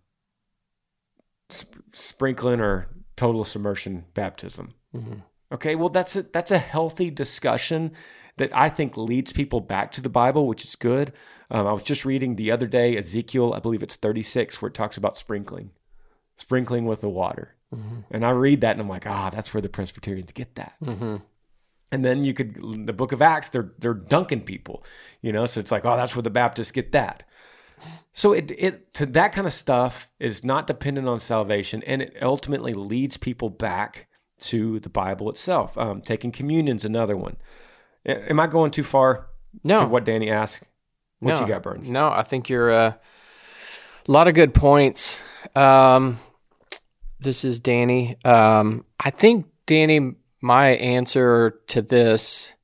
[1.51, 4.73] sp- sprinkling or total submersion baptism.
[5.53, 7.91] Okay, well that's a, that's a healthy discussion
[8.37, 11.11] that I think leads people back to the Bible, which is good.
[11.49, 14.73] Um, I was just reading the other day Ezekiel, I believe it's 36, where it
[14.73, 15.71] talks about sprinkling,
[16.37, 17.55] sprinkling with the water.
[18.11, 20.73] And I read that and I'm like, ah, that's where the Presbyterians get that.
[21.93, 24.83] And then you could the Book of Acts, they're they're dunking people,
[25.21, 25.45] you know.
[25.45, 27.23] So it's like, oh, that's where the Baptists get that.
[28.13, 32.17] So it it to that kind of stuff is not dependent on salvation, and it
[32.21, 34.07] ultimately leads people back
[34.39, 35.77] to the Bible itself.
[35.77, 37.37] Um, taking communion's another one.
[38.05, 39.27] Am I going too far?
[39.63, 39.81] No.
[39.81, 40.63] To what Danny asked.
[41.19, 41.87] What no, you got, Burns?
[41.87, 42.93] No, I think you're uh,
[44.07, 45.21] a lot of good points.
[45.55, 46.17] Um,
[47.21, 48.17] this is Danny.
[48.25, 52.55] Um, I think Danny, my answer to this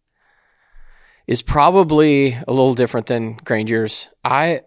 [1.28, 4.10] is probably a little different than Granger's.
[4.24, 4.62] I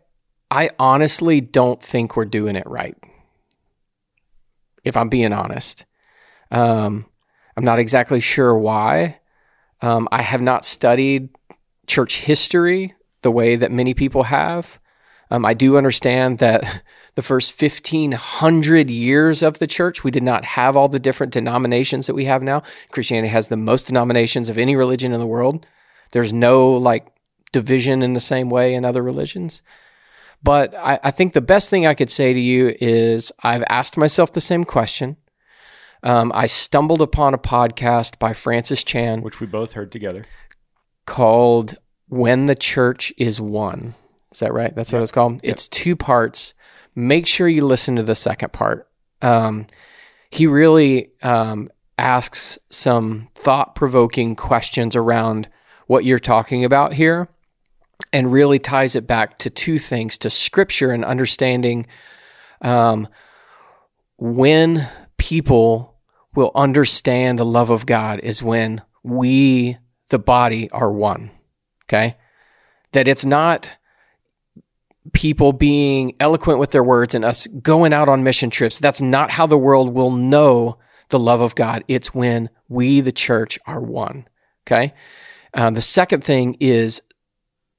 [0.50, 2.96] I honestly don't think we're doing it right.
[4.84, 5.84] If I'm being honest,
[6.50, 7.06] um,
[7.56, 9.18] I'm not exactly sure why.
[9.82, 11.30] Um, I have not studied
[11.86, 14.78] church history the way that many people have.
[15.30, 16.82] Um, I do understand that
[17.20, 22.06] the first 1500 years of the church, we did not have all the different denominations
[22.06, 22.62] that we have now.
[22.92, 25.66] Christianity has the most denominations of any religion in the world.
[26.12, 27.06] There's no like
[27.52, 29.60] division in the same way in other religions.
[30.42, 33.98] But I, I think the best thing I could say to you is I've asked
[33.98, 35.18] myself the same question.
[36.02, 40.24] Um, I stumbled upon a podcast by Francis Chan Which we both heard together.
[41.04, 41.74] called
[42.08, 43.94] When the Church is One.
[44.32, 44.74] Is that right?
[44.74, 45.40] That's what it's called.
[45.42, 46.54] It's two parts.
[46.94, 48.88] Make sure you listen to the second part.
[49.22, 49.66] Um,
[50.30, 55.48] he really um, asks some thought provoking questions around
[55.86, 57.28] what you're talking about here
[58.12, 61.86] and really ties it back to two things to scripture and understanding
[62.62, 63.08] um,
[64.18, 65.98] when people
[66.34, 69.76] will understand the love of God is when we,
[70.08, 71.30] the body, are one.
[71.84, 72.16] Okay.
[72.92, 73.76] That it's not
[75.12, 78.78] people being eloquent with their words and us going out on mission trips.
[78.78, 81.84] That's not how the world will know the love of God.
[81.88, 84.28] It's when we, the church, are one.
[84.66, 84.94] Okay.
[85.54, 87.02] Uh, the second thing is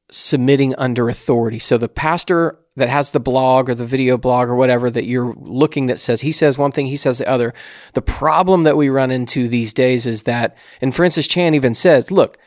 [0.09, 1.59] submitting under authority.
[1.59, 5.33] So the pastor that has the blog or the video blog or whatever that you're
[5.37, 7.53] looking that says he says one thing, he says the other.
[7.93, 12.11] The problem that we run into these days is that, and Francis Chan even says,
[12.11, 12.37] look,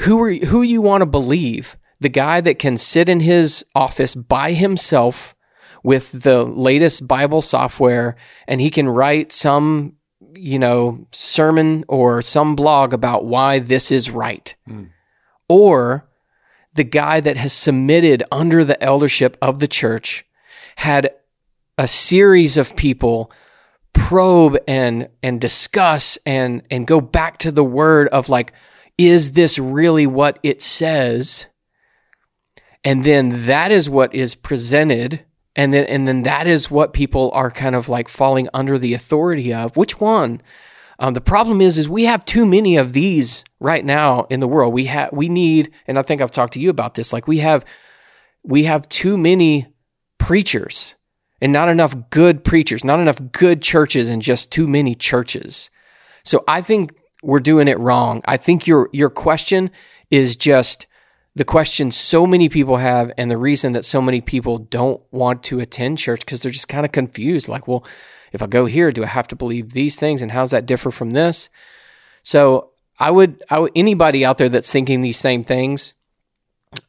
[0.00, 1.76] who are who you want to believe?
[2.00, 5.34] The guy that can sit in his office by himself
[5.82, 9.96] with the latest Bible software and he can write some,
[10.34, 14.54] you know, sermon or some blog about why this is right.
[14.66, 14.84] Hmm.
[15.48, 16.08] Or
[16.74, 20.24] the guy that has submitted under the eldership of the church
[20.76, 21.14] had
[21.76, 23.32] a series of people
[23.92, 28.52] probe and and discuss and and go back to the word of like
[28.96, 31.46] is this really what it says
[32.84, 35.24] and then that is what is presented
[35.56, 38.94] and then and then that is what people are kind of like falling under the
[38.94, 39.76] authority of.
[39.76, 40.40] Which one?
[40.98, 44.48] Um, the problem is is we have too many of these right now in the
[44.48, 44.72] world.
[44.72, 47.38] We have we need and i think i've talked to you about this like we
[47.38, 47.64] have
[48.42, 49.66] we have too many
[50.18, 50.94] preachers
[51.40, 55.70] and not enough good preachers not enough good churches and just too many churches.
[56.24, 58.22] So i think we're doing it wrong.
[58.24, 59.70] I think your your question
[60.10, 60.86] is just
[61.34, 65.42] the question so many people have and the reason that so many people don't want
[65.44, 67.84] to attend church because they're just kind of confused like well
[68.32, 70.90] if i go here do i have to believe these things and how's that differ
[70.90, 71.48] from this?
[72.22, 75.94] So i would, I would anybody out there that's thinking these same things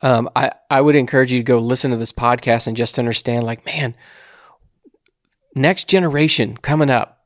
[0.04, 3.44] um, I, I would encourage you to go listen to this podcast and just understand
[3.44, 3.96] like man
[5.56, 7.22] next generation coming up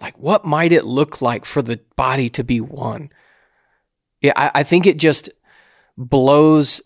[0.00, 3.10] like what might it look like for the body to be one?
[4.20, 5.28] Yeah I, I think it just
[5.98, 6.80] blows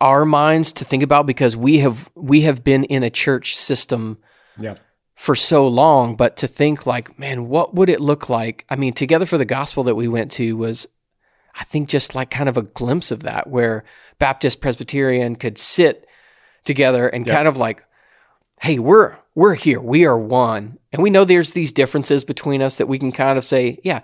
[0.00, 4.18] our minds to think about because we have we have been in a church system
[4.58, 4.74] Yeah.
[5.16, 8.92] for so long but to think like man what would it look like i mean
[8.92, 10.86] together for the gospel that we went to was
[11.58, 13.82] i think just like kind of a glimpse of that where
[14.20, 16.06] baptist presbyterian could sit
[16.64, 17.34] together and Yeah.
[17.34, 17.82] kind of like
[18.60, 19.80] hey, we're we're here.
[19.80, 20.80] We are one.
[20.92, 24.00] And we know there's these differences between us that we can kind of say, yeah,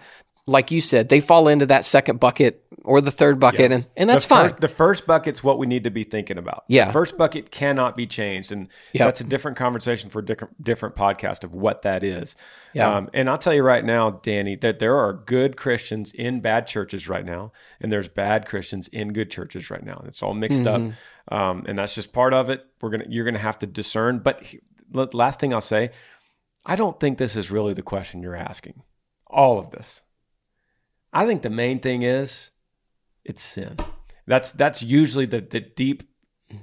[0.47, 4.11] like you said, they fall into that second bucket or the third bucket, and, and
[4.11, 4.45] that's the fine.
[4.51, 6.65] First, the first bucket's what we need to be thinking about.
[6.69, 6.85] Yeah.
[6.89, 8.53] The first bucket cannot be changed.
[8.53, 9.07] And Yep.
[9.09, 12.37] that's a different conversation for a different, different podcast of what that is.
[12.75, 12.91] Yeah.
[12.95, 16.67] Um, and I'll tell you right now, Danny, that there are good Christians in bad
[16.67, 19.97] churches right now, and there's bad Christians in good churches right now.
[19.97, 20.91] And it's all mixed Mm-hmm.
[21.33, 21.41] up.
[21.41, 22.67] Um, and that's just part of it.
[22.83, 24.19] We're gonna you're gonna have to discern.
[24.19, 24.61] But he-
[24.93, 25.91] last thing I'll say,
[26.67, 28.83] I don't think this is really the question you're asking.
[29.29, 30.03] All of this.
[31.15, 32.51] I think the main thing is
[33.25, 33.77] it's sin.
[34.27, 36.03] That's that's usually the the deep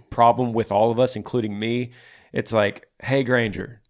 [0.09, 1.91] problem with all of us, including me.
[2.33, 3.81] It's like, hey Granger,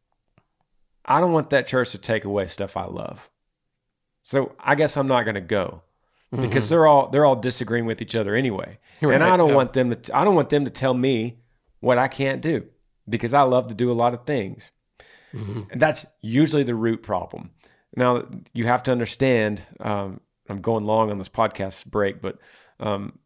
[1.06, 3.30] I don't want that church to take away stuff I love.
[4.24, 5.82] So I guess I'm not going to go
[6.32, 8.80] because they're all they're all disagreeing with each other anyway.
[9.02, 9.56] and I don't yeah.
[9.56, 11.39] want them to I don't want them to tell me
[11.80, 12.65] what I can't do
[13.10, 14.71] because I love to do a lot of things.
[15.71, 17.52] And that's usually the root problem.
[17.95, 19.63] Now you have to understand.
[19.80, 20.21] Um,
[20.52, 22.38] I'm going long on this podcast break, but
[22.80, 23.20] um,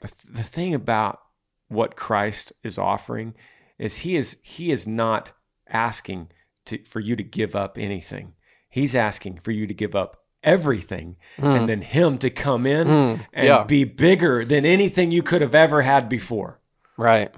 [0.00, 1.20] the, the thing about
[1.68, 3.34] what Christ is offering
[3.78, 5.32] is he is he is not
[5.68, 6.30] asking
[6.66, 8.34] to, for you to give up anything.
[8.68, 13.46] He's asking for you to give up everything and then him to come in and
[13.46, 13.64] yeah.
[13.64, 16.60] be bigger than anything you could have ever had before.
[16.96, 17.34] Right.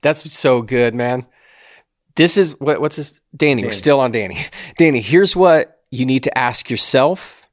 [0.00, 1.26] That's so good, man.
[2.16, 3.20] This is what what's this?
[3.36, 3.76] Danny, we're Danny.
[3.76, 4.38] still on Danny.
[4.78, 7.45] Danny, here's what you need to ask yourself,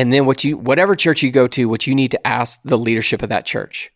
[0.00, 2.78] and then what you whatever church you go to, what you need to ask the
[2.78, 3.92] leadership of that church.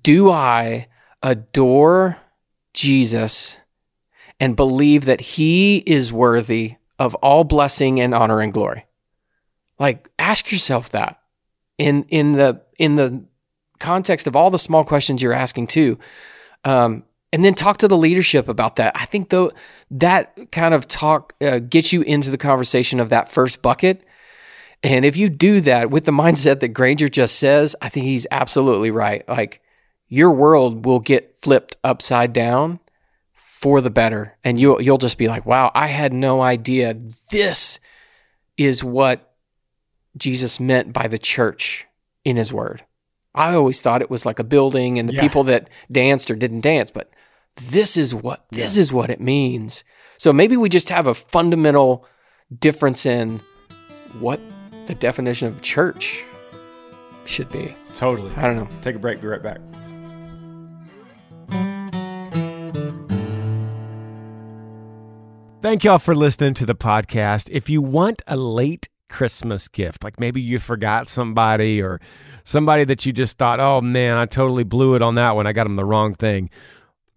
[0.00, 0.86] Do I
[1.24, 2.18] adore
[2.72, 3.58] Jesus
[4.38, 8.86] and believe that he is worthy of all blessing and honor and glory?
[9.80, 11.20] Like ask yourself that
[11.78, 13.24] in in the in the
[13.80, 15.98] context of all the small questions you're asking too.
[16.64, 18.92] Um, and then talk to the leadership about that.
[18.94, 19.50] I think though
[19.90, 24.04] that kind of talk uh, gets you into the conversation of that first bucket.
[24.82, 28.26] And if you do that with the mindset that Granger just says, I think he's
[28.30, 29.28] absolutely right.
[29.28, 29.60] Like
[30.08, 32.78] your world will get flipped upside down
[33.34, 36.94] for the better, and you'll you'll just be like, "Wow, I had no idea
[37.30, 37.80] this
[38.56, 39.34] is what
[40.16, 41.86] Jesus meant by the church
[42.24, 42.84] in His Word."
[43.34, 45.20] I always thought it was like a building and the Yeah.
[45.22, 47.10] people that danced or didn't dance, but
[47.70, 49.84] this is what this is what it means.
[50.18, 52.06] So maybe we just have a fundamental
[52.60, 53.40] difference in
[54.20, 54.40] what
[54.86, 56.24] the definition of church
[57.24, 57.74] should be.
[57.94, 58.34] Totally.
[58.36, 58.68] I don't know.
[58.82, 59.20] Take a break.
[59.20, 59.58] Be right back.
[65.62, 67.48] Thank y'all for listening to the podcast.
[67.50, 72.00] If you want a late Christmas gift, like maybe you forgot somebody or
[72.44, 75.46] somebody that you just thought, oh man, I totally blew it on that one.
[75.46, 76.50] I got them the wrong thing.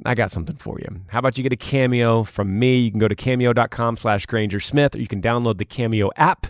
[0.05, 1.01] I got something for you.
[1.09, 2.77] How about you get a cameo from me?
[2.77, 6.47] You can go to cameo.com slash Granger Smith, or you can download the Cameo app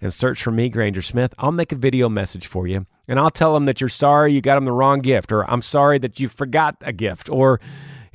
[0.00, 1.34] and search for me, Granger Smith.
[1.38, 4.40] I'll make a video message for you, and I'll tell them that you're sorry you
[4.40, 7.60] got them the wrong gift, or I'm sorry that you forgot a gift, or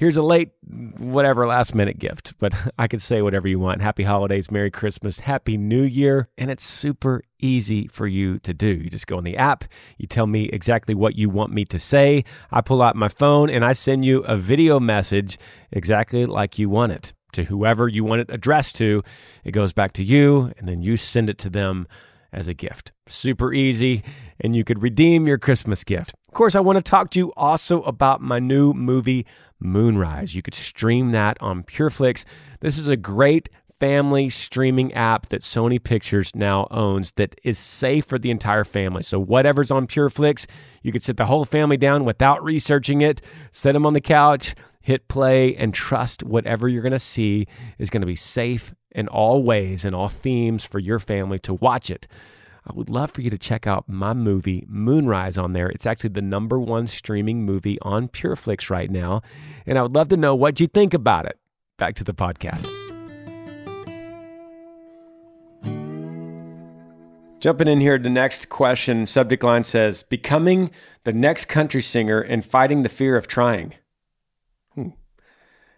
[0.02, 0.50] here's a late,
[0.98, 2.34] whatever, last minute gift.
[2.39, 3.82] But I could say whatever you want.
[3.82, 6.28] Happy holidays, Merry Christmas, Happy New Year.
[6.39, 8.67] And it's super easy for you to do.
[8.67, 9.63] You just go on the app,
[9.98, 12.26] you tell me exactly what you want me to say.
[12.50, 15.38] I pull out my phone and I send you a video message
[15.72, 19.04] exactly like you want it to whoever you want it addressed to.
[19.44, 21.88] It goes back to you, and then you send it to them
[22.34, 22.91] as a gift.
[23.08, 24.04] Super easy,
[24.39, 26.13] and you could redeem your Christmas gift.
[26.28, 29.26] Of course, I want to talk to you also about my new movie,
[29.60, 30.34] Moonrise.
[30.34, 32.24] You could stream that on PureFlix.
[32.62, 33.50] This is a great
[33.82, 39.02] family streaming app that Sony Pictures now owns that is safe for the entire family.
[39.02, 40.46] So whatever's on PureFlix,
[40.84, 44.54] you could sit the whole family down without researching it, sit them on the couch,
[44.82, 49.08] hit play, and trust whatever you're going to see is going to be safe in
[49.08, 52.08] all ways and all themes for your family to watch it.
[52.65, 55.70] I would love for you to check out my movie Moonrise on there.
[55.70, 59.22] It's actually the number one streaming movie on PureFlix right now.
[59.65, 61.39] And I would love to know what you think about it.
[61.78, 62.70] Back to the podcast.
[67.39, 70.70] Jumping in here, the next question subject line says Becoming
[71.03, 73.74] the next country singer and fighting the fear of trying.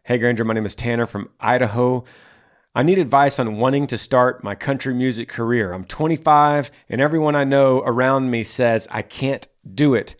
[0.05, 2.03] Hey, Granger, my name is Tanner from Idaho.
[2.75, 5.71] I need advice on wanting to start my country music career.
[5.71, 10.17] I'm 25, and everyone I know around me says I can't do it.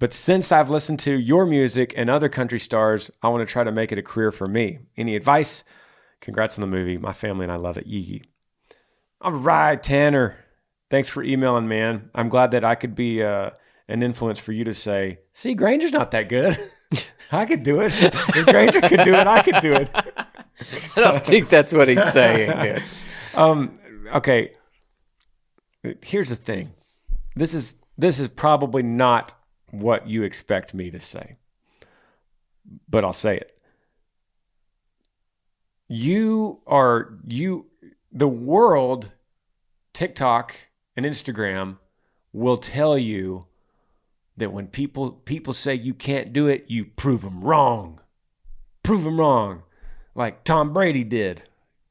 [0.00, 3.62] But since I've listened to your music and other country stars, I want to try
[3.62, 4.80] to make it a career for me.
[4.96, 5.62] Any advice?
[6.20, 6.98] Congrats on the movie.
[6.98, 7.86] My family and I love it.
[7.86, 8.22] Yee yee.
[9.20, 10.36] All right, Tanner.
[10.90, 12.10] Thanks for emailing, man.
[12.12, 13.50] I'm glad that I could be uh,
[13.86, 16.58] an influence for you to say, see, Granger's not that good.
[17.32, 17.92] I could do it.
[18.02, 19.90] If Granger could do it, I could do it.
[19.94, 22.82] I don't think that's what he's saying.
[23.34, 23.78] Um,
[24.14, 24.52] okay.
[26.02, 26.70] Here's the thing.
[27.34, 29.34] This is this is probably not
[29.70, 31.36] what you expect me to say.
[32.88, 33.58] But I'll say it.
[35.86, 37.66] You are you
[38.10, 39.12] the world
[39.92, 40.56] TikTok
[40.96, 41.76] and Instagram
[42.32, 43.44] will tell you
[44.36, 48.00] that when people people say you can't do it, you prove them wrong.
[48.82, 49.62] Prove them wrong,
[50.14, 51.42] like Tom Brady did.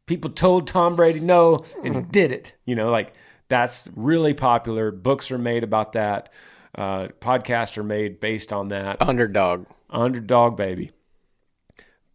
[0.06, 2.54] People told Tom Brady no, and he did it.
[2.66, 3.14] You know, like
[3.50, 4.91] that's really popular.
[4.91, 6.32] Books are made about that.
[6.74, 9.02] Uh, podcasts are made based on that.
[9.02, 9.66] Underdog.
[9.89, 10.91] Underdog baby.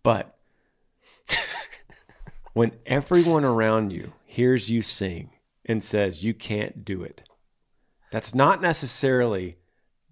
[0.02, 0.36] But
[2.52, 5.30] when everyone around you hears you sing
[5.64, 7.22] and says you can't do it,
[8.10, 9.56] that's not necessarily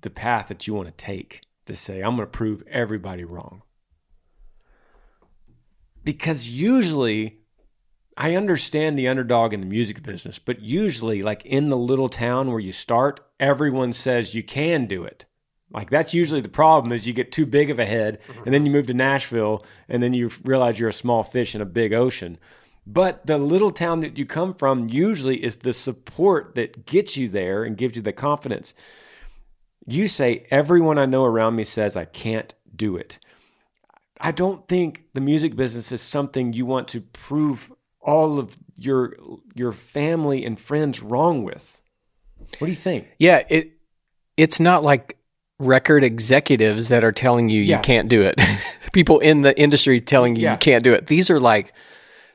[0.02, 3.62] the path that you want to take to say, I'm going to prove everybody wrong.
[6.04, 7.38] Because usually,
[8.16, 12.50] I understand the underdog in the music business, but usually, like in the little town
[12.50, 15.24] where you start, everyone says you can do it.
[15.70, 18.44] Like that's usually the problem is you get too big of a head mm-hmm.
[18.44, 21.60] and then you move to Nashville and then you realize you're a small fish in
[21.60, 22.38] a big ocean.
[22.86, 27.28] But the little town that you come from usually is the support that gets you
[27.28, 28.72] there and gives you the confidence.
[29.88, 33.18] You say, everyone I know around me says I can't do it.
[34.20, 39.16] I don't think the music business is something you want to prove all of your
[39.54, 41.80] your family and friends wrong with.
[42.58, 43.08] What do you think?
[43.18, 43.72] Yeah, it
[44.36, 45.16] it's not like
[45.60, 47.76] record executives that are telling you Yeah.
[47.78, 48.40] you can't do it.
[48.92, 50.52] People in the industry telling you Yeah.
[50.52, 51.06] you can't do it.
[51.06, 51.72] These are like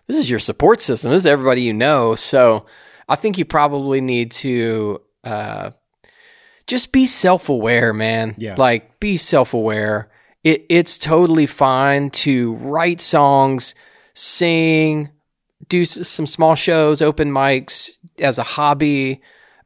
[0.08, 1.12] this is your support system.
[1.12, 2.16] This is everybody you know.
[2.16, 2.66] So
[3.08, 5.72] I think you probably need to uh,
[6.68, 8.36] just be self aware, man.
[8.38, 8.56] Yeah.
[8.58, 10.10] Like be self aware.
[10.44, 13.76] It, it's totally fine to write songs,
[14.14, 15.10] sing,
[15.70, 19.22] do some small shows, open mics as a hobby.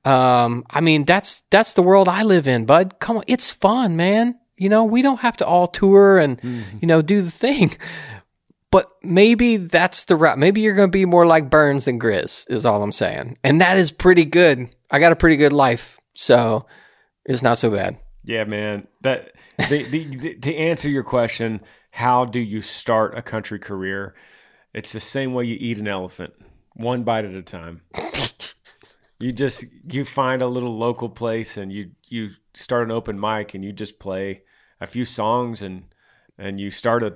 [0.05, 2.99] Um, I mean, that's that's the world I live in, bud.
[2.99, 4.39] Come on, it's fun, man.
[4.55, 6.41] You know, we don't have to all tour and
[6.81, 7.71] you know do the thing.
[8.69, 10.37] But maybe that's the route.
[10.37, 13.37] Maybe you're going to be more like Burns than Grizz, is all I'm saying.
[13.41, 14.67] And that is pretty good.
[14.91, 16.65] I got a pretty good life, so
[17.27, 17.97] it's not so bad.
[18.23, 18.87] Yeah, man.
[19.01, 19.31] That
[19.69, 21.61] the, the, the, to answer your question,
[21.91, 24.15] how do you start a country career?
[24.73, 26.33] It's the same way you eat an elephant,
[26.73, 27.81] one bite at a time.
[29.19, 33.53] you just you find a little local place and you you start an open mic
[33.53, 34.43] and you just play
[34.79, 35.85] a few songs and
[36.37, 37.15] and you start a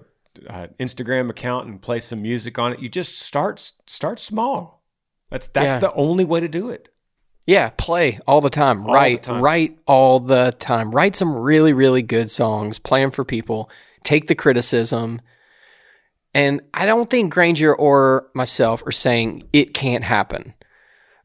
[0.49, 2.79] uh, Instagram account and play some music on it.
[2.79, 4.83] You just start start small.
[5.29, 5.79] That's that's Yeah.
[5.79, 6.89] the only way to do it.
[7.45, 8.81] Yeah, play all the time.
[8.81, 9.41] All the write, time.
[9.41, 10.91] write all the time.
[10.91, 12.79] Write some really, really good songs.
[12.79, 13.69] Play them for people.
[14.03, 15.21] Take the criticism.
[16.33, 20.53] And I don't think Granger or myself are saying it can't happen.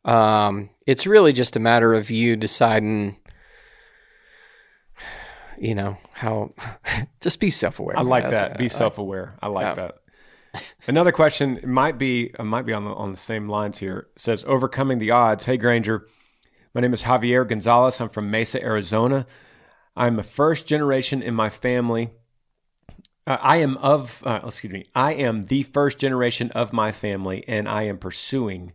[0.05, 3.19] Um, it's really just a matter of you deciding,
[5.59, 6.55] you know, how
[7.21, 7.99] just be self aware.
[7.99, 8.59] I like that.
[8.59, 9.37] Be self aware.
[9.43, 9.75] I like yeah.
[9.75, 9.99] that.
[10.87, 14.09] Another question might be might be on the on the same lines here.
[14.15, 15.45] It says overcoming the odds.
[15.45, 16.07] Hey Granger,
[16.75, 18.01] my name is Javier Gonzalez.
[18.01, 19.27] I'm from Mesa, Arizona.
[19.97, 22.11] I'm a first generation in my family.
[23.27, 24.89] Uh, I am of uh, excuse me.
[24.95, 28.73] I am the first generation of my family, and I am pursuing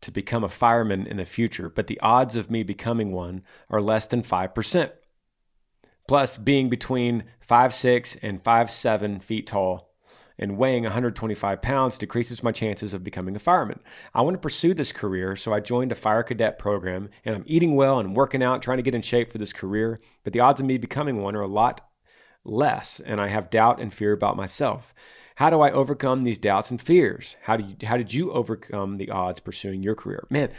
[0.00, 1.68] to become a fireman in the future.
[1.68, 4.92] But the odds of me becoming one are less than five percent.
[6.08, 9.89] Plus, being between five six and five seven feet tall
[10.40, 13.78] and weighing 125 pounds decreases my chances of becoming a fireman.
[14.14, 17.44] I want to pursue this career, so I joined a fire cadet program and I'm
[17.46, 20.00] eating well and working out, trying to get in shape for this career.
[20.24, 21.82] But the odds of me becoming one are a lot
[22.42, 24.94] less, and I have doubt and fear about myself.
[25.36, 27.36] How do I overcome these doubts and fears?
[27.42, 30.26] How do you, how did you overcome the odds pursuing your career?
[30.30, 30.50] Man,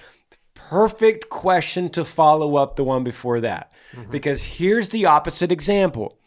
[0.54, 3.72] perfect question to follow up the one before that.
[3.94, 4.12] Mm-hmm.
[4.12, 6.18] Because here's the opposite example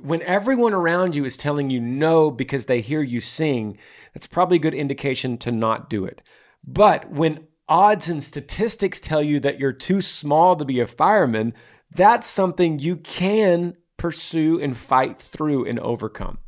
[0.00, 3.78] when everyone around you is telling you no because they hear you sing,
[4.14, 6.22] that's probably a good indication to not do it.
[6.66, 11.54] But when odds and statistics tell you that you're too small to be a fireman,
[11.94, 16.38] that's something you can pursue and fight through and overcome.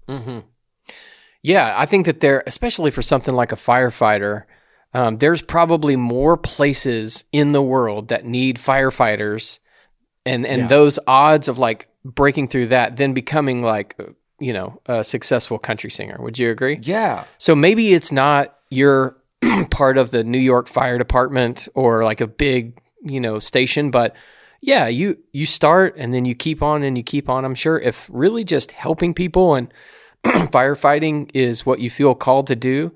[1.42, 4.44] Yeah, I think that there, especially for something like a firefighter,
[4.92, 9.60] um, there's probably more places in the world that need firefighters,
[10.28, 10.68] and and Yeah.
[10.68, 13.96] those odds of like breaking through that, then becoming like
[14.38, 16.16] you know a successful country singer.
[16.20, 16.78] Would you agree?
[16.82, 17.24] Yeah.
[17.38, 19.16] So maybe it's not you're
[19.70, 24.14] part of the New York Fire Department or like a big, you know, station, but
[24.60, 27.44] yeah, you you start and then you keep on and you keep on.
[27.44, 29.72] I'm sure if really just helping people and
[30.52, 32.92] firefighting is what you feel called to do,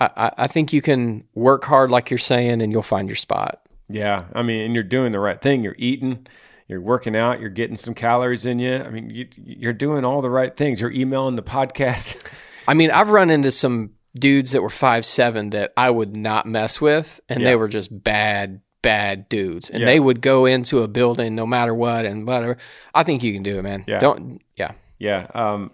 [0.00, 3.60] I, I think you can work hard like you're saying and you'll find your spot.
[3.88, 5.62] Yeah, I mean, and you're doing the right thing.
[5.62, 6.26] You're eating,
[6.68, 8.74] you're working out, you're getting some calories in you.
[8.76, 10.80] I mean, you, you're doing all the right things.
[10.80, 12.16] You're emailing the podcast.
[12.68, 16.46] I mean, I've run into some dudes that were five seven that I would not
[16.46, 17.44] mess with, and Yeah.
[17.50, 19.86] they were just bad, bad dudes, and Yeah.
[19.86, 22.56] they would go into a building no matter what and whatever.
[22.94, 23.84] I think you can do it, man.
[23.86, 23.98] Yeah.
[23.98, 24.72] Don't, yeah.
[24.98, 25.26] yeah.
[25.34, 25.70] Um,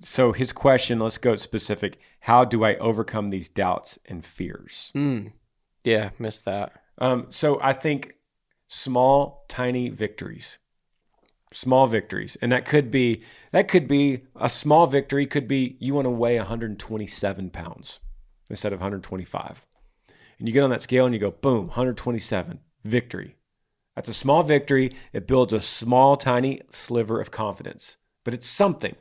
[0.00, 1.98] so his question, let's go specific.
[2.20, 4.90] How do I overcome these doubts and fears?
[4.96, 5.32] Mm.
[5.84, 6.72] Yeah, missed that.
[6.98, 8.14] Um, so I think
[8.72, 10.58] small, tiny victories,
[11.52, 15.26] small victories, and that could be that could be a small victory.
[15.26, 18.00] Could be you want to weigh 127 pounds
[18.48, 19.66] instead of 125,
[20.38, 23.36] and you get on that scale and you go boom, 127 victory.
[23.94, 24.92] That's a small victory.
[25.12, 28.96] It builds a small, tiny sliver of confidence, but it's something.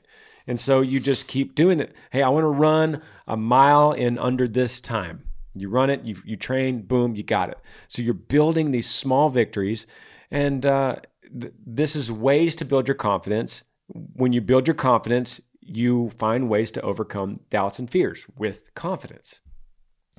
[0.46, 1.96] And so you just keep doing it.
[2.12, 5.30] Hey, I want to run a mile in under this time.
[5.54, 7.58] You run it, you, you train, boom, you got it.
[7.88, 9.86] So you're building these small victories.
[10.30, 10.98] And uh,
[11.40, 13.64] th- this is ways to build your confidence.
[13.88, 19.42] When you build your confidence, you find ways to overcome doubts and fears with confidence.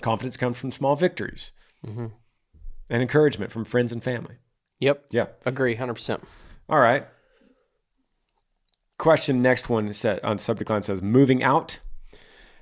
[0.03, 1.53] Confidence comes from small victories
[1.87, 2.07] Mm-hmm.
[2.91, 4.37] and encouragement from friends and family.
[4.81, 5.07] Yep.
[5.11, 5.27] Yeah.
[5.47, 6.23] Agree, hundred percent.
[6.69, 7.07] All right.
[8.99, 11.81] Question next one set on subject line says moving out.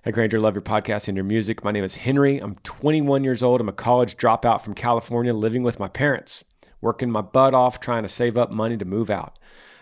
[0.02, 1.62] Hey Granger, love your podcast and your music.
[1.62, 2.38] My name is Henry.
[2.38, 3.60] I'm 21 years old.
[3.60, 6.42] I'm a college dropout from California, living with my parents,
[6.80, 9.38] working my butt off trying to save up money to move out.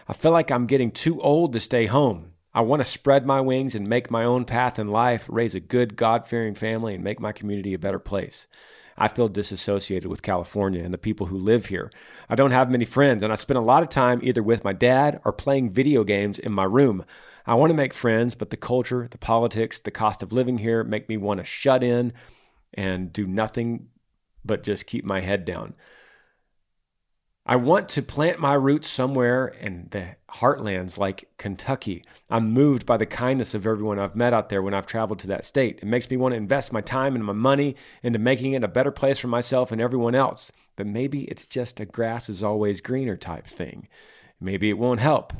[0.09, 2.33] I feel like I'm getting too old to stay home.
[2.53, 5.61] I want to spread my wings and make my own path in life, raise a
[5.61, 8.49] good, God fearing family, and make my community a better place.
[9.01, 11.93] I feel disassociated with California and the people who live here.
[12.29, 14.73] I don't have many friends, and I spend a lot of time either with my
[14.73, 17.05] dad or playing video games in my room.
[17.49, 20.84] I want to make friends, but the culture, the politics, the cost of living here
[20.84, 22.12] make me want to shut in
[22.74, 23.88] and do nothing
[24.44, 25.74] but just keep my head down.
[27.46, 32.05] I want to plant my roots somewhere in the heartlands like Kentucky.
[32.28, 35.26] I'm moved by the kindness of everyone I've met out there when I've traveled to
[35.28, 35.78] that state.
[35.78, 38.68] It makes me want to invest my time and my money into making it a
[38.68, 40.53] better place for myself and everyone else.
[40.76, 43.88] But maybe it's just a grass is always greener type thing.
[44.38, 45.32] Maybe it won't help.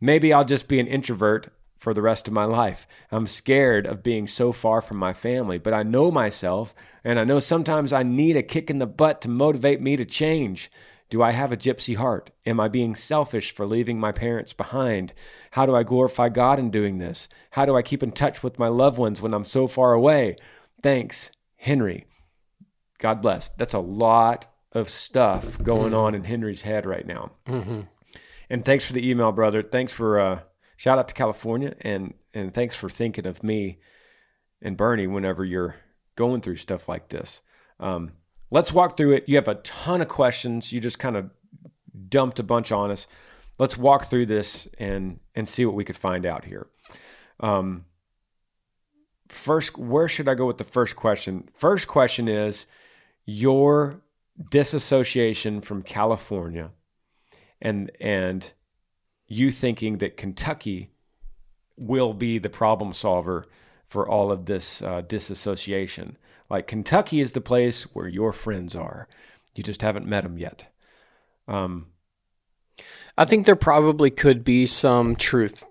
[0.00, 2.86] Maybe I'll just be an introvert for the rest of my life.
[3.10, 6.74] I'm scared of being so far from my family, but I know myself,
[7.04, 10.04] and I know sometimes I need a kick in the butt to motivate me to
[10.04, 10.70] change.
[11.08, 12.30] Do I have a gypsy heart?
[12.44, 15.12] Am I being selfish for leaving my parents behind?
[15.52, 17.28] How do I glorify God in doing this?
[17.50, 20.36] How do I keep in touch with my loved ones when I'm so far away?
[20.82, 22.06] Thanks, Henry.
[22.98, 23.50] God bless.
[23.50, 27.32] That's a lot of stuff going on in Henry's head right now.
[27.46, 27.82] Mm-hmm.
[28.48, 29.62] And thanks for the email, brother.
[29.62, 30.40] Thanks for uh,
[30.76, 33.78] shout out to California, and and thanks for thinking of me
[34.62, 35.76] and Bernie whenever you're
[36.14, 37.42] going through stuff like this.
[37.80, 38.12] Um,
[38.50, 39.24] let's walk through it.
[39.28, 40.72] You have a ton of questions.
[40.72, 41.30] You just kind of
[42.08, 43.06] dumped a bunch on us.
[43.58, 46.68] Let's walk through this and and see what we could find out here.
[47.40, 47.84] Um,
[49.28, 51.48] first, where should I go with the first question?
[51.54, 52.66] First question is
[53.24, 54.00] your
[54.50, 56.70] disassociation from California
[57.60, 58.52] and and
[59.28, 60.90] you thinking that Kentucky
[61.76, 63.46] will be the problem solver
[63.86, 66.16] for all of this uh, disassociation.
[66.48, 69.08] Like Kentucky is the place where your friends are.
[69.54, 70.68] You just haven't met them yet.
[71.48, 71.86] Um,
[73.18, 75.64] I think there probably could be some truth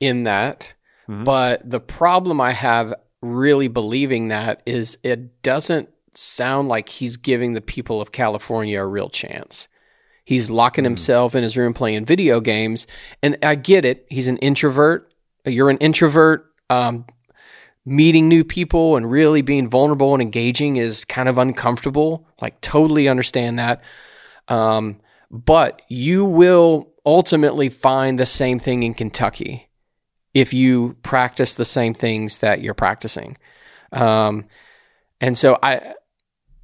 [0.00, 0.74] in that.
[1.08, 1.24] Mhm.
[1.24, 7.52] But the problem I have really believing that is it doesn't sound like he's giving
[7.52, 9.68] the people of California a real chance.
[10.28, 12.86] He's locking himself in his room playing video games.
[13.22, 14.04] And I get it.
[14.10, 15.10] He's an introvert.
[15.46, 16.52] You're an introvert.
[16.68, 17.06] Um,
[17.86, 22.28] meeting new people and really being vulnerable and engaging is kind of uncomfortable.
[22.42, 23.82] Like, totally understand that.
[24.48, 25.00] Um,
[25.30, 29.70] but you will ultimately find the same thing in Kentucky
[30.34, 33.38] if you practice the same things that you're practicing.
[33.92, 34.44] Um,
[35.22, 35.94] and so I,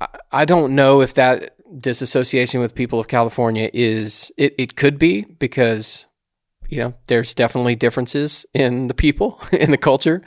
[0.02, 4.98] I- I don't know if that disassociation with people of California is it, it could
[4.98, 6.06] be because
[6.68, 10.22] you know there's definitely differences in the people in the culture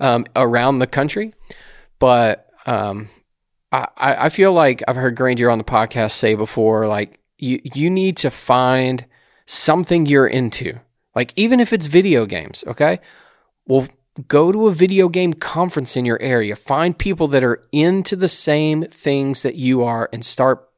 [0.00, 1.34] um, around the country.
[1.98, 3.08] But um,
[3.72, 7.60] I, I I feel like I've heard Granger on the podcast say before like you
[7.74, 9.04] you need to find
[9.46, 10.80] something you're into.
[11.14, 13.00] Like even if it's video games okay?
[13.66, 13.88] Well
[14.28, 16.54] go to a video game conference in your area.
[16.54, 20.68] Find people that are into the same things that you are and start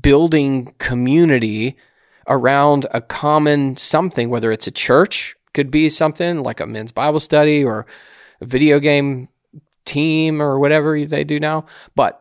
[0.00, 1.76] building community
[2.28, 7.20] around a common something, whether it's a church, could be something like a men's Bible
[7.20, 7.86] study or
[8.40, 9.28] a video game
[9.84, 11.66] team or whatever they do now.
[11.94, 12.18] But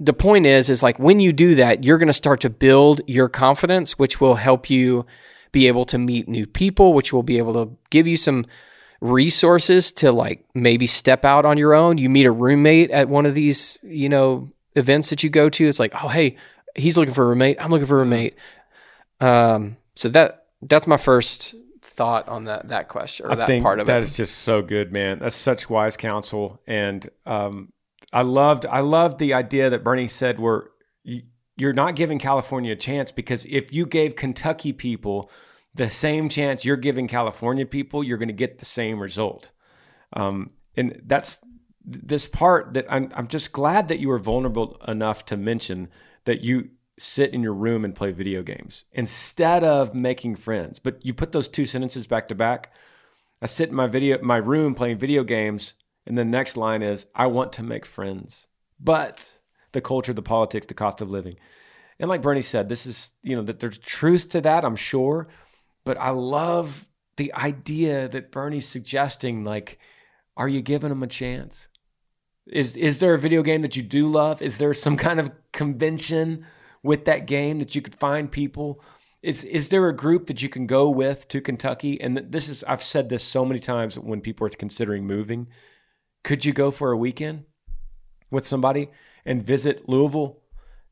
[0.00, 3.00] the point is, is like when you do that, you're going to start to build
[3.06, 5.06] your confidence, which will help you
[5.52, 8.46] be able to meet new people, which will be able to give you some
[9.00, 11.98] resources to like maybe step out on your own.
[11.98, 15.68] You meet a roommate at one of these, you know, events that you go to.
[15.68, 16.36] It's like, oh, hey,
[16.74, 17.56] he's looking for a roommate.
[17.60, 18.36] I'm looking for a roommate.
[19.20, 23.78] Um, so that that's my first thought on that that question or I that part
[23.80, 24.04] of that it.
[24.04, 25.20] is just so good, man.
[25.20, 27.72] That's such wise counsel, and um,
[28.12, 30.70] I loved I loved the idea that Bernie said where
[31.02, 31.22] you,
[31.56, 35.30] you're not giving California a chance because if you gave Kentucky people
[35.74, 39.50] the same chance you're giving California people, you're going to get the same result.
[40.12, 41.38] Um, and that's
[41.84, 45.88] this part that I'm I'm just glad that you were vulnerable enough to mention
[46.24, 50.78] that you sit in your room and play video games instead of making friends.
[50.78, 52.72] But you put those two sentences back to back.
[53.42, 55.74] I sit in my video my room playing video games,
[56.06, 58.46] and the next line is I want to make friends.
[58.78, 59.32] But
[59.72, 61.36] the culture, the politics, the cost of living.
[61.98, 65.28] And like Bernie said, this is, you know, that there's truth to that, I'm sure.
[65.84, 69.78] But I love the idea that Bernie's suggesting, like,
[70.36, 71.68] are you giving them a chance?
[72.46, 74.42] Is is there a video game that you do love?
[74.42, 76.44] Is there some kind of convention
[76.82, 78.82] with that game that you could find people?
[79.22, 81.98] Is is there a group that you can go with to Kentucky?
[82.00, 85.48] And this is I've said this so many times when people are considering moving.
[86.22, 87.44] Could you go for a weekend
[88.30, 88.90] with somebody
[89.24, 90.42] and visit Louisville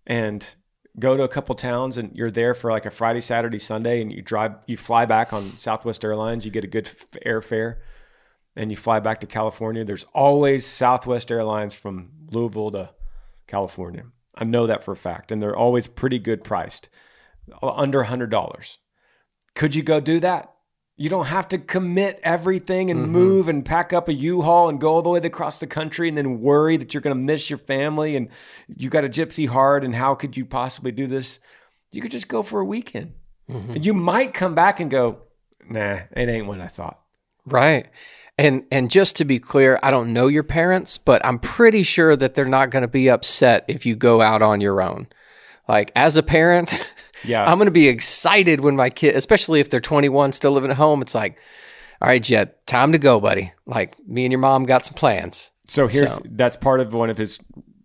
[0.07, 0.55] and
[0.99, 4.11] go to a couple towns and you're there for like a Friday, Saturday, Sunday and
[4.11, 6.87] you drive you fly back on Southwest Airlines, you get a good
[7.27, 7.77] airfare
[8.57, 12.91] and you fly back to California, there's always Southwest Airlines from Louisville to
[13.47, 14.05] California.
[14.35, 15.31] I know that for a fact.
[15.33, 16.89] And they're always pretty good priced,
[17.63, 18.79] under $100.
[19.55, 20.49] Could you go do that?
[20.97, 23.13] You don't have to commit everything and Mm-hmm.
[23.13, 26.17] move and pack up a U-Haul and go all the way across the country and
[26.17, 28.29] then worry that you're going to miss your family and
[28.69, 31.41] you got a gypsy heart and how could you possibly do this?
[31.91, 33.15] You could just go for a weekend.
[33.51, 33.73] Mm-hmm.
[33.73, 35.23] And you might come back and go,
[35.69, 37.02] nah, it ain't what I thought.
[37.47, 37.89] Right.
[38.39, 42.17] And and just to be clear, I don't know your parents, but I'm pretty sure
[42.17, 45.09] that they're not going to be upset if you go out on your own.
[45.69, 46.81] Like as a parent,
[47.25, 47.45] Yeah.
[47.45, 50.77] I'm going to be excited when my kid, especially if they're 21 still living at
[50.77, 51.39] home, it's like,
[52.01, 55.51] "All right, Jet, time to go, buddy." Like me and your mom got some plans.
[55.69, 57.39] So here's So- that's part of one of his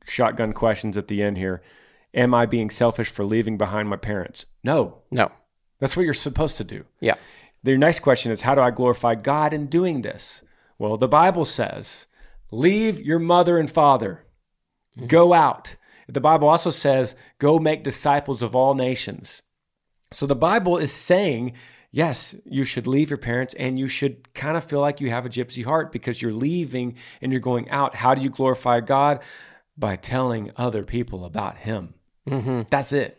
[0.07, 1.61] shotgun questions at the end here.
[2.13, 4.45] Am I being selfish for leaving behind my parents?
[4.63, 4.99] No.
[5.11, 5.31] No.
[5.79, 6.85] That's what you're supposed to do.
[6.99, 7.15] Yeah.
[7.63, 10.43] The next question is how do I glorify God in doing this?
[10.79, 12.07] Well, the Bible says,
[12.51, 14.23] leave your mother and father.
[14.97, 15.07] Mm-hmm.
[15.07, 15.75] Go out.
[16.07, 19.43] The Bible also says, go make disciples of all nations.
[20.11, 21.53] So the Bible is saying,
[21.91, 25.25] yes, you should leave your parents and you should kind of feel like you have
[25.25, 27.95] a gypsy heart because you're leaving and you're going out.
[27.95, 29.21] How do you glorify God?
[29.77, 31.93] By telling other people about Him.
[32.27, 32.63] Mm-hmm.
[32.69, 33.16] That's it.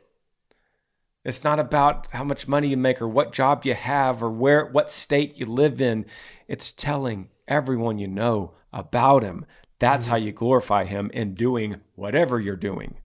[1.29, 4.65] It's not about how much money you make or what job you have or where
[4.67, 6.07] what state you live in.
[6.47, 9.45] It's telling everyone you know about him.
[9.79, 12.97] That's how you glorify him in doing whatever you're doing.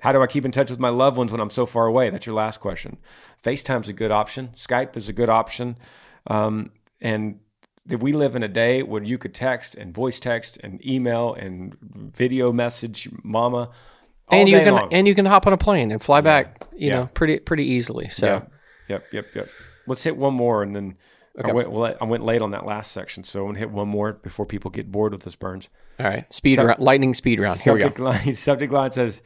[0.00, 2.10] How do I keep in touch with my loved ones when I'm so far away?
[2.10, 2.98] That's your last question.
[3.42, 4.48] FaceTime's a good option.
[4.54, 5.76] Skype is a good option.
[6.26, 7.40] Um, and
[7.86, 11.76] we live in a day when you could text and voice text and email and
[11.80, 13.70] video message mama
[14.30, 14.88] and you can long.
[14.92, 16.94] and you can hop on a plane and fly back, you Yeah.
[17.00, 18.08] know, pretty pretty easily.
[18.08, 18.40] So Yeah.
[18.88, 19.48] Yep, yep, yep.
[19.86, 20.96] Let's hit one more, and then
[21.42, 21.70] I went.
[21.70, 24.46] Well, I went late on that last section, so I'm gonna hit one more before
[24.46, 25.68] people get bored with this, Burns.
[25.98, 27.58] all right, speed Sub- round, lightning speed round.
[27.60, 27.86] Here we go.
[27.86, 28.34] Subject line.
[28.34, 29.22] Subject line says,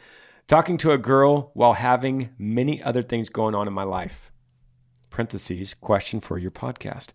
[0.47, 4.31] "Talking to a girl while having many other things going on in my life."
[5.11, 5.75] Parentheses.
[5.75, 7.09] Question for your podcast.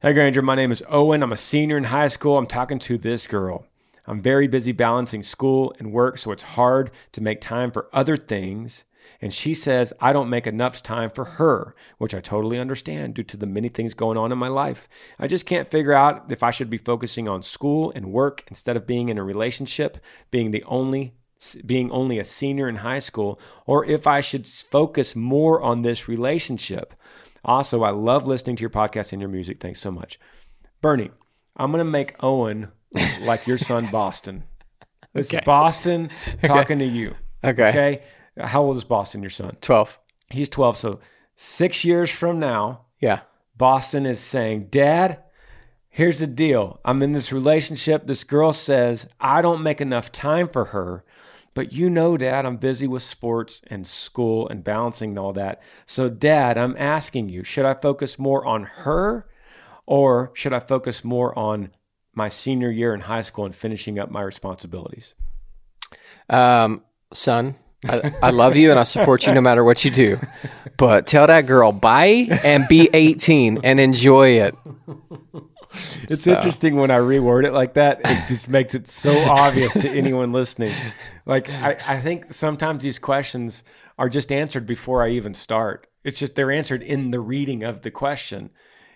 [0.00, 1.22] Hey Granger, my name is Owen.
[1.22, 2.38] I'm a senior in high school.
[2.38, 3.66] I'm talking to this girl.
[4.10, 8.16] I'm very busy balancing school and work, so it's hard to make time for other
[8.16, 8.82] things.
[9.20, 13.22] And she says I don't make enough time for her, which I totally understand due
[13.22, 14.88] to the many things going on in my life.
[15.20, 18.76] I just can't figure out if I should be focusing on school and work instead
[18.76, 19.98] of being in a relationship,
[20.32, 21.14] being the only
[21.64, 26.08] being only a senior in high school, or if I should focus more on this
[26.08, 26.94] relationship.
[27.44, 29.60] Also, I love listening to your podcast and your music.
[29.60, 30.18] Thanks so much.
[30.82, 31.12] Bernie,
[31.56, 32.72] I'm going to make Owen
[33.22, 34.44] like your son, Boston.
[35.12, 36.10] This is Boston
[36.42, 37.14] talking to you.
[37.42, 37.68] Okay.
[37.68, 38.02] Okay.
[38.38, 39.56] How old is Boston, your son?
[39.60, 39.98] Twelve.
[40.30, 40.76] He's 12.
[40.76, 41.00] So
[41.34, 43.20] six years from now, Yeah.
[43.56, 45.18] Boston is saying, Dad,
[45.88, 46.80] here's the deal.
[46.84, 48.06] I'm in this relationship.
[48.06, 51.04] This girl says I don't make enough time for her,
[51.52, 55.32] but But you know, Dad, I'm busy with sports and school and balancing and all
[55.32, 55.60] that.
[55.84, 59.26] So, Dad, I'm asking you, should I focus more on her
[59.84, 61.70] or should I focus more on
[62.14, 65.14] my senior year in high school and finishing up my responsibilities?
[66.28, 67.56] Um, son,
[67.88, 70.18] I, I love you and I support you no matter what you do.
[70.76, 74.54] But tell that girl bye and be 18 and enjoy it.
[76.02, 78.00] It's So- interesting when I reword it like that.
[78.04, 80.72] It just makes it so obvious to anyone listening.
[81.26, 83.62] Like I, I think sometimes these questions
[83.98, 85.86] are just answered before I even start.
[86.02, 88.50] It's just they're answered in the reading of the question.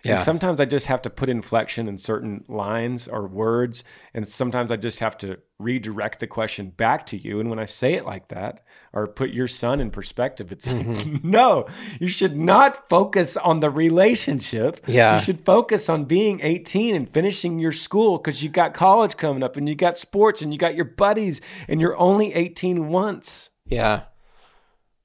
[0.04, 0.14] Yeah.
[0.14, 3.84] And sometimes I just have to put inflection in certain lines or words.
[4.12, 7.40] And sometimes I just have to redirect the question back to you.
[7.40, 8.60] And when I say it like that,
[8.92, 11.30] or put your son in perspective, it's like, mm-hmm.
[11.30, 11.66] no,
[11.98, 14.80] you should not focus on the relationship.
[14.86, 15.14] Yeah.
[15.14, 19.42] You should focus on being 18 and finishing your school because you got college coming
[19.42, 23.50] up and you got sports and you got your buddies and you're only 18 once.
[23.64, 24.02] Yeah.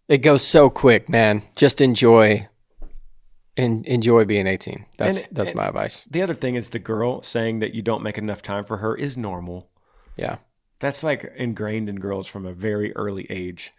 [0.10, 1.44] It goes so quick, man.
[1.56, 2.49] Just enjoy
[3.60, 4.86] and enjoy being 18.
[4.98, 6.06] That's And- that's and my advice.
[6.06, 8.96] The other thing is the girl saying that you don't make enough time for her
[8.96, 9.70] is normal.
[10.16, 10.38] Yeah.
[10.80, 13.74] That's like ingrained in girls from a very early age.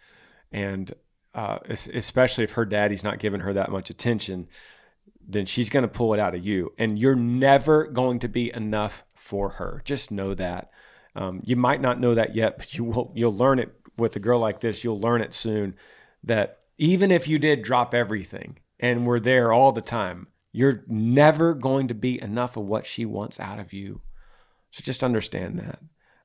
[0.51, 0.91] And
[1.33, 4.47] uh, especially if her daddy's not giving her that much attention,
[5.27, 6.73] then she's going to pull it out of you.
[6.77, 9.81] And you're never going to be enough for her.
[9.85, 10.71] Just know that.
[11.15, 13.11] Um, you might not know that yet, but you will.
[13.15, 14.83] You'll learn it with a girl like this.
[14.83, 15.75] You'll learn it soon.
[16.23, 21.53] That even if you did drop everything and we're there all the time, you're never
[21.53, 24.01] going to be enough of what she wants out of you.
[24.71, 25.79] So just understand that.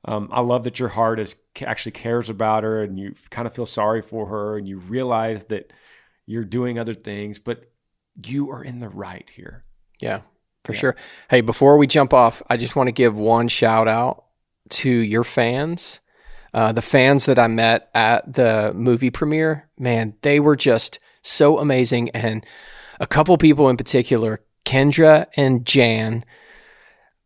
[0.04, 3.54] Um, I love that your heart is actually cares about her, and you kind of
[3.54, 5.72] feel sorry for her, and you realize that
[6.26, 7.70] you're doing other things, but
[8.24, 9.64] you are in the right here.
[10.00, 10.22] Yeah,
[10.64, 10.96] for sure.
[11.28, 14.24] Hey, before we jump off, I just want to give one shout out
[14.70, 16.00] to your fans.
[16.54, 20.98] Uh, the fans that I met at the movie premiere, man, they were just
[21.28, 22.10] so amazing.
[22.10, 22.44] And
[23.00, 26.24] a couple people in particular, Kendra and Jan.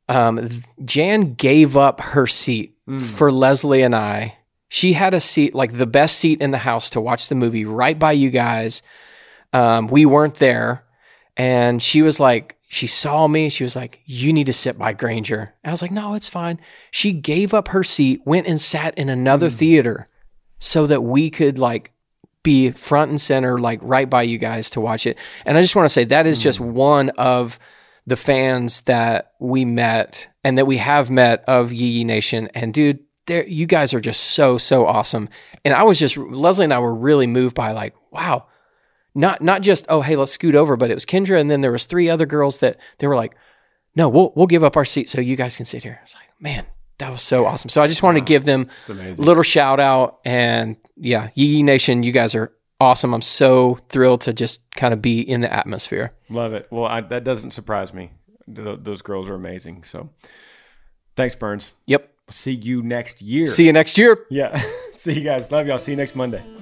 [0.09, 0.49] Um,
[0.85, 4.39] Jan gave up her seat for Leslie and I.
[4.69, 7.65] She had a seat, like the best seat in the house to watch the movie
[7.65, 8.83] right by you guys.
[9.53, 10.85] Um, we weren't there.
[11.37, 13.49] And she was like, she saw me.
[13.49, 15.55] She was like, You need to sit by Granger.
[15.65, 16.61] I was like, No, it's fine.
[16.93, 20.09] She gave up her seat, went and sat in another theater
[20.61, 21.93] so that we could like
[22.43, 25.19] be front and center, like right by you guys to watch it.
[25.45, 26.43] And I just want to say that is mm.
[26.43, 27.59] just one of
[28.07, 32.49] the fans that we met and that we have met of Yee Yee Nation.
[32.55, 35.29] And dude, there you guys are just so, so awesome.
[35.65, 38.47] And I was just Leslie and I were really moved by like, wow,
[39.15, 41.73] not not just oh hey let's scoot over, but it was Kendra and then there
[41.73, 43.35] was three other girls that they were like,
[43.95, 45.99] no, we'll we'll give up our seat so you guys can sit here.
[46.01, 46.67] I was like, man,
[47.01, 47.69] that was so awesome.
[47.69, 51.63] So I just wanted to give them a little shout out and yeah, Yee Yee
[51.63, 53.15] Nation, you guys are awesome.
[53.15, 56.13] I'm so thrilled to just kind of be in the atmosphere.
[56.29, 56.69] Love it.
[56.71, 58.13] Well, I, that doesn't surprise me.
[58.55, 59.85] Th- those girls are amazing.
[59.85, 60.11] So
[61.17, 61.73] thanks, Burns.
[61.87, 62.11] Yep.
[62.29, 63.47] See you next year.
[63.47, 64.27] See you next year.
[64.31, 64.63] Yeah.
[64.95, 65.51] See you guys.
[65.51, 65.79] Love y'all.
[65.79, 66.43] See you next Monday.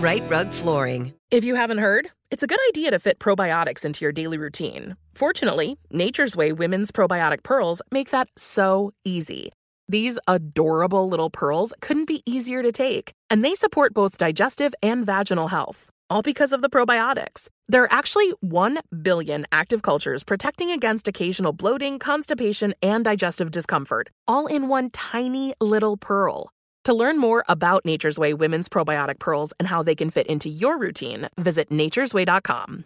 [0.00, 1.14] Rite Rug Flooring.
[1.30, 4.96] If you haven't heard, it's a good idea to fit probiotics into your daily routine.
[5.14, 9.52] Fortunately, Nature's Way Women's Probiotic Pearls make that so easy.
[9.88, 15.06] These adorable little pearls couldn't be easier to take, and they support both digestive and
[15.06, 17.48] vaginal health, all because of the probiotics.
[17.68, 24.10] There are actually 1 billion active cultures protecting against occasional bloating, constipation, and digestive discomfort,
[24.26, 26.50] all in one tiny little pearl.
[26.84, 30.50] To learn more about Nature's Way women's probiotic pearls and how they can fit into
[30.50, 32.82] your routine, visit nature'sway.com.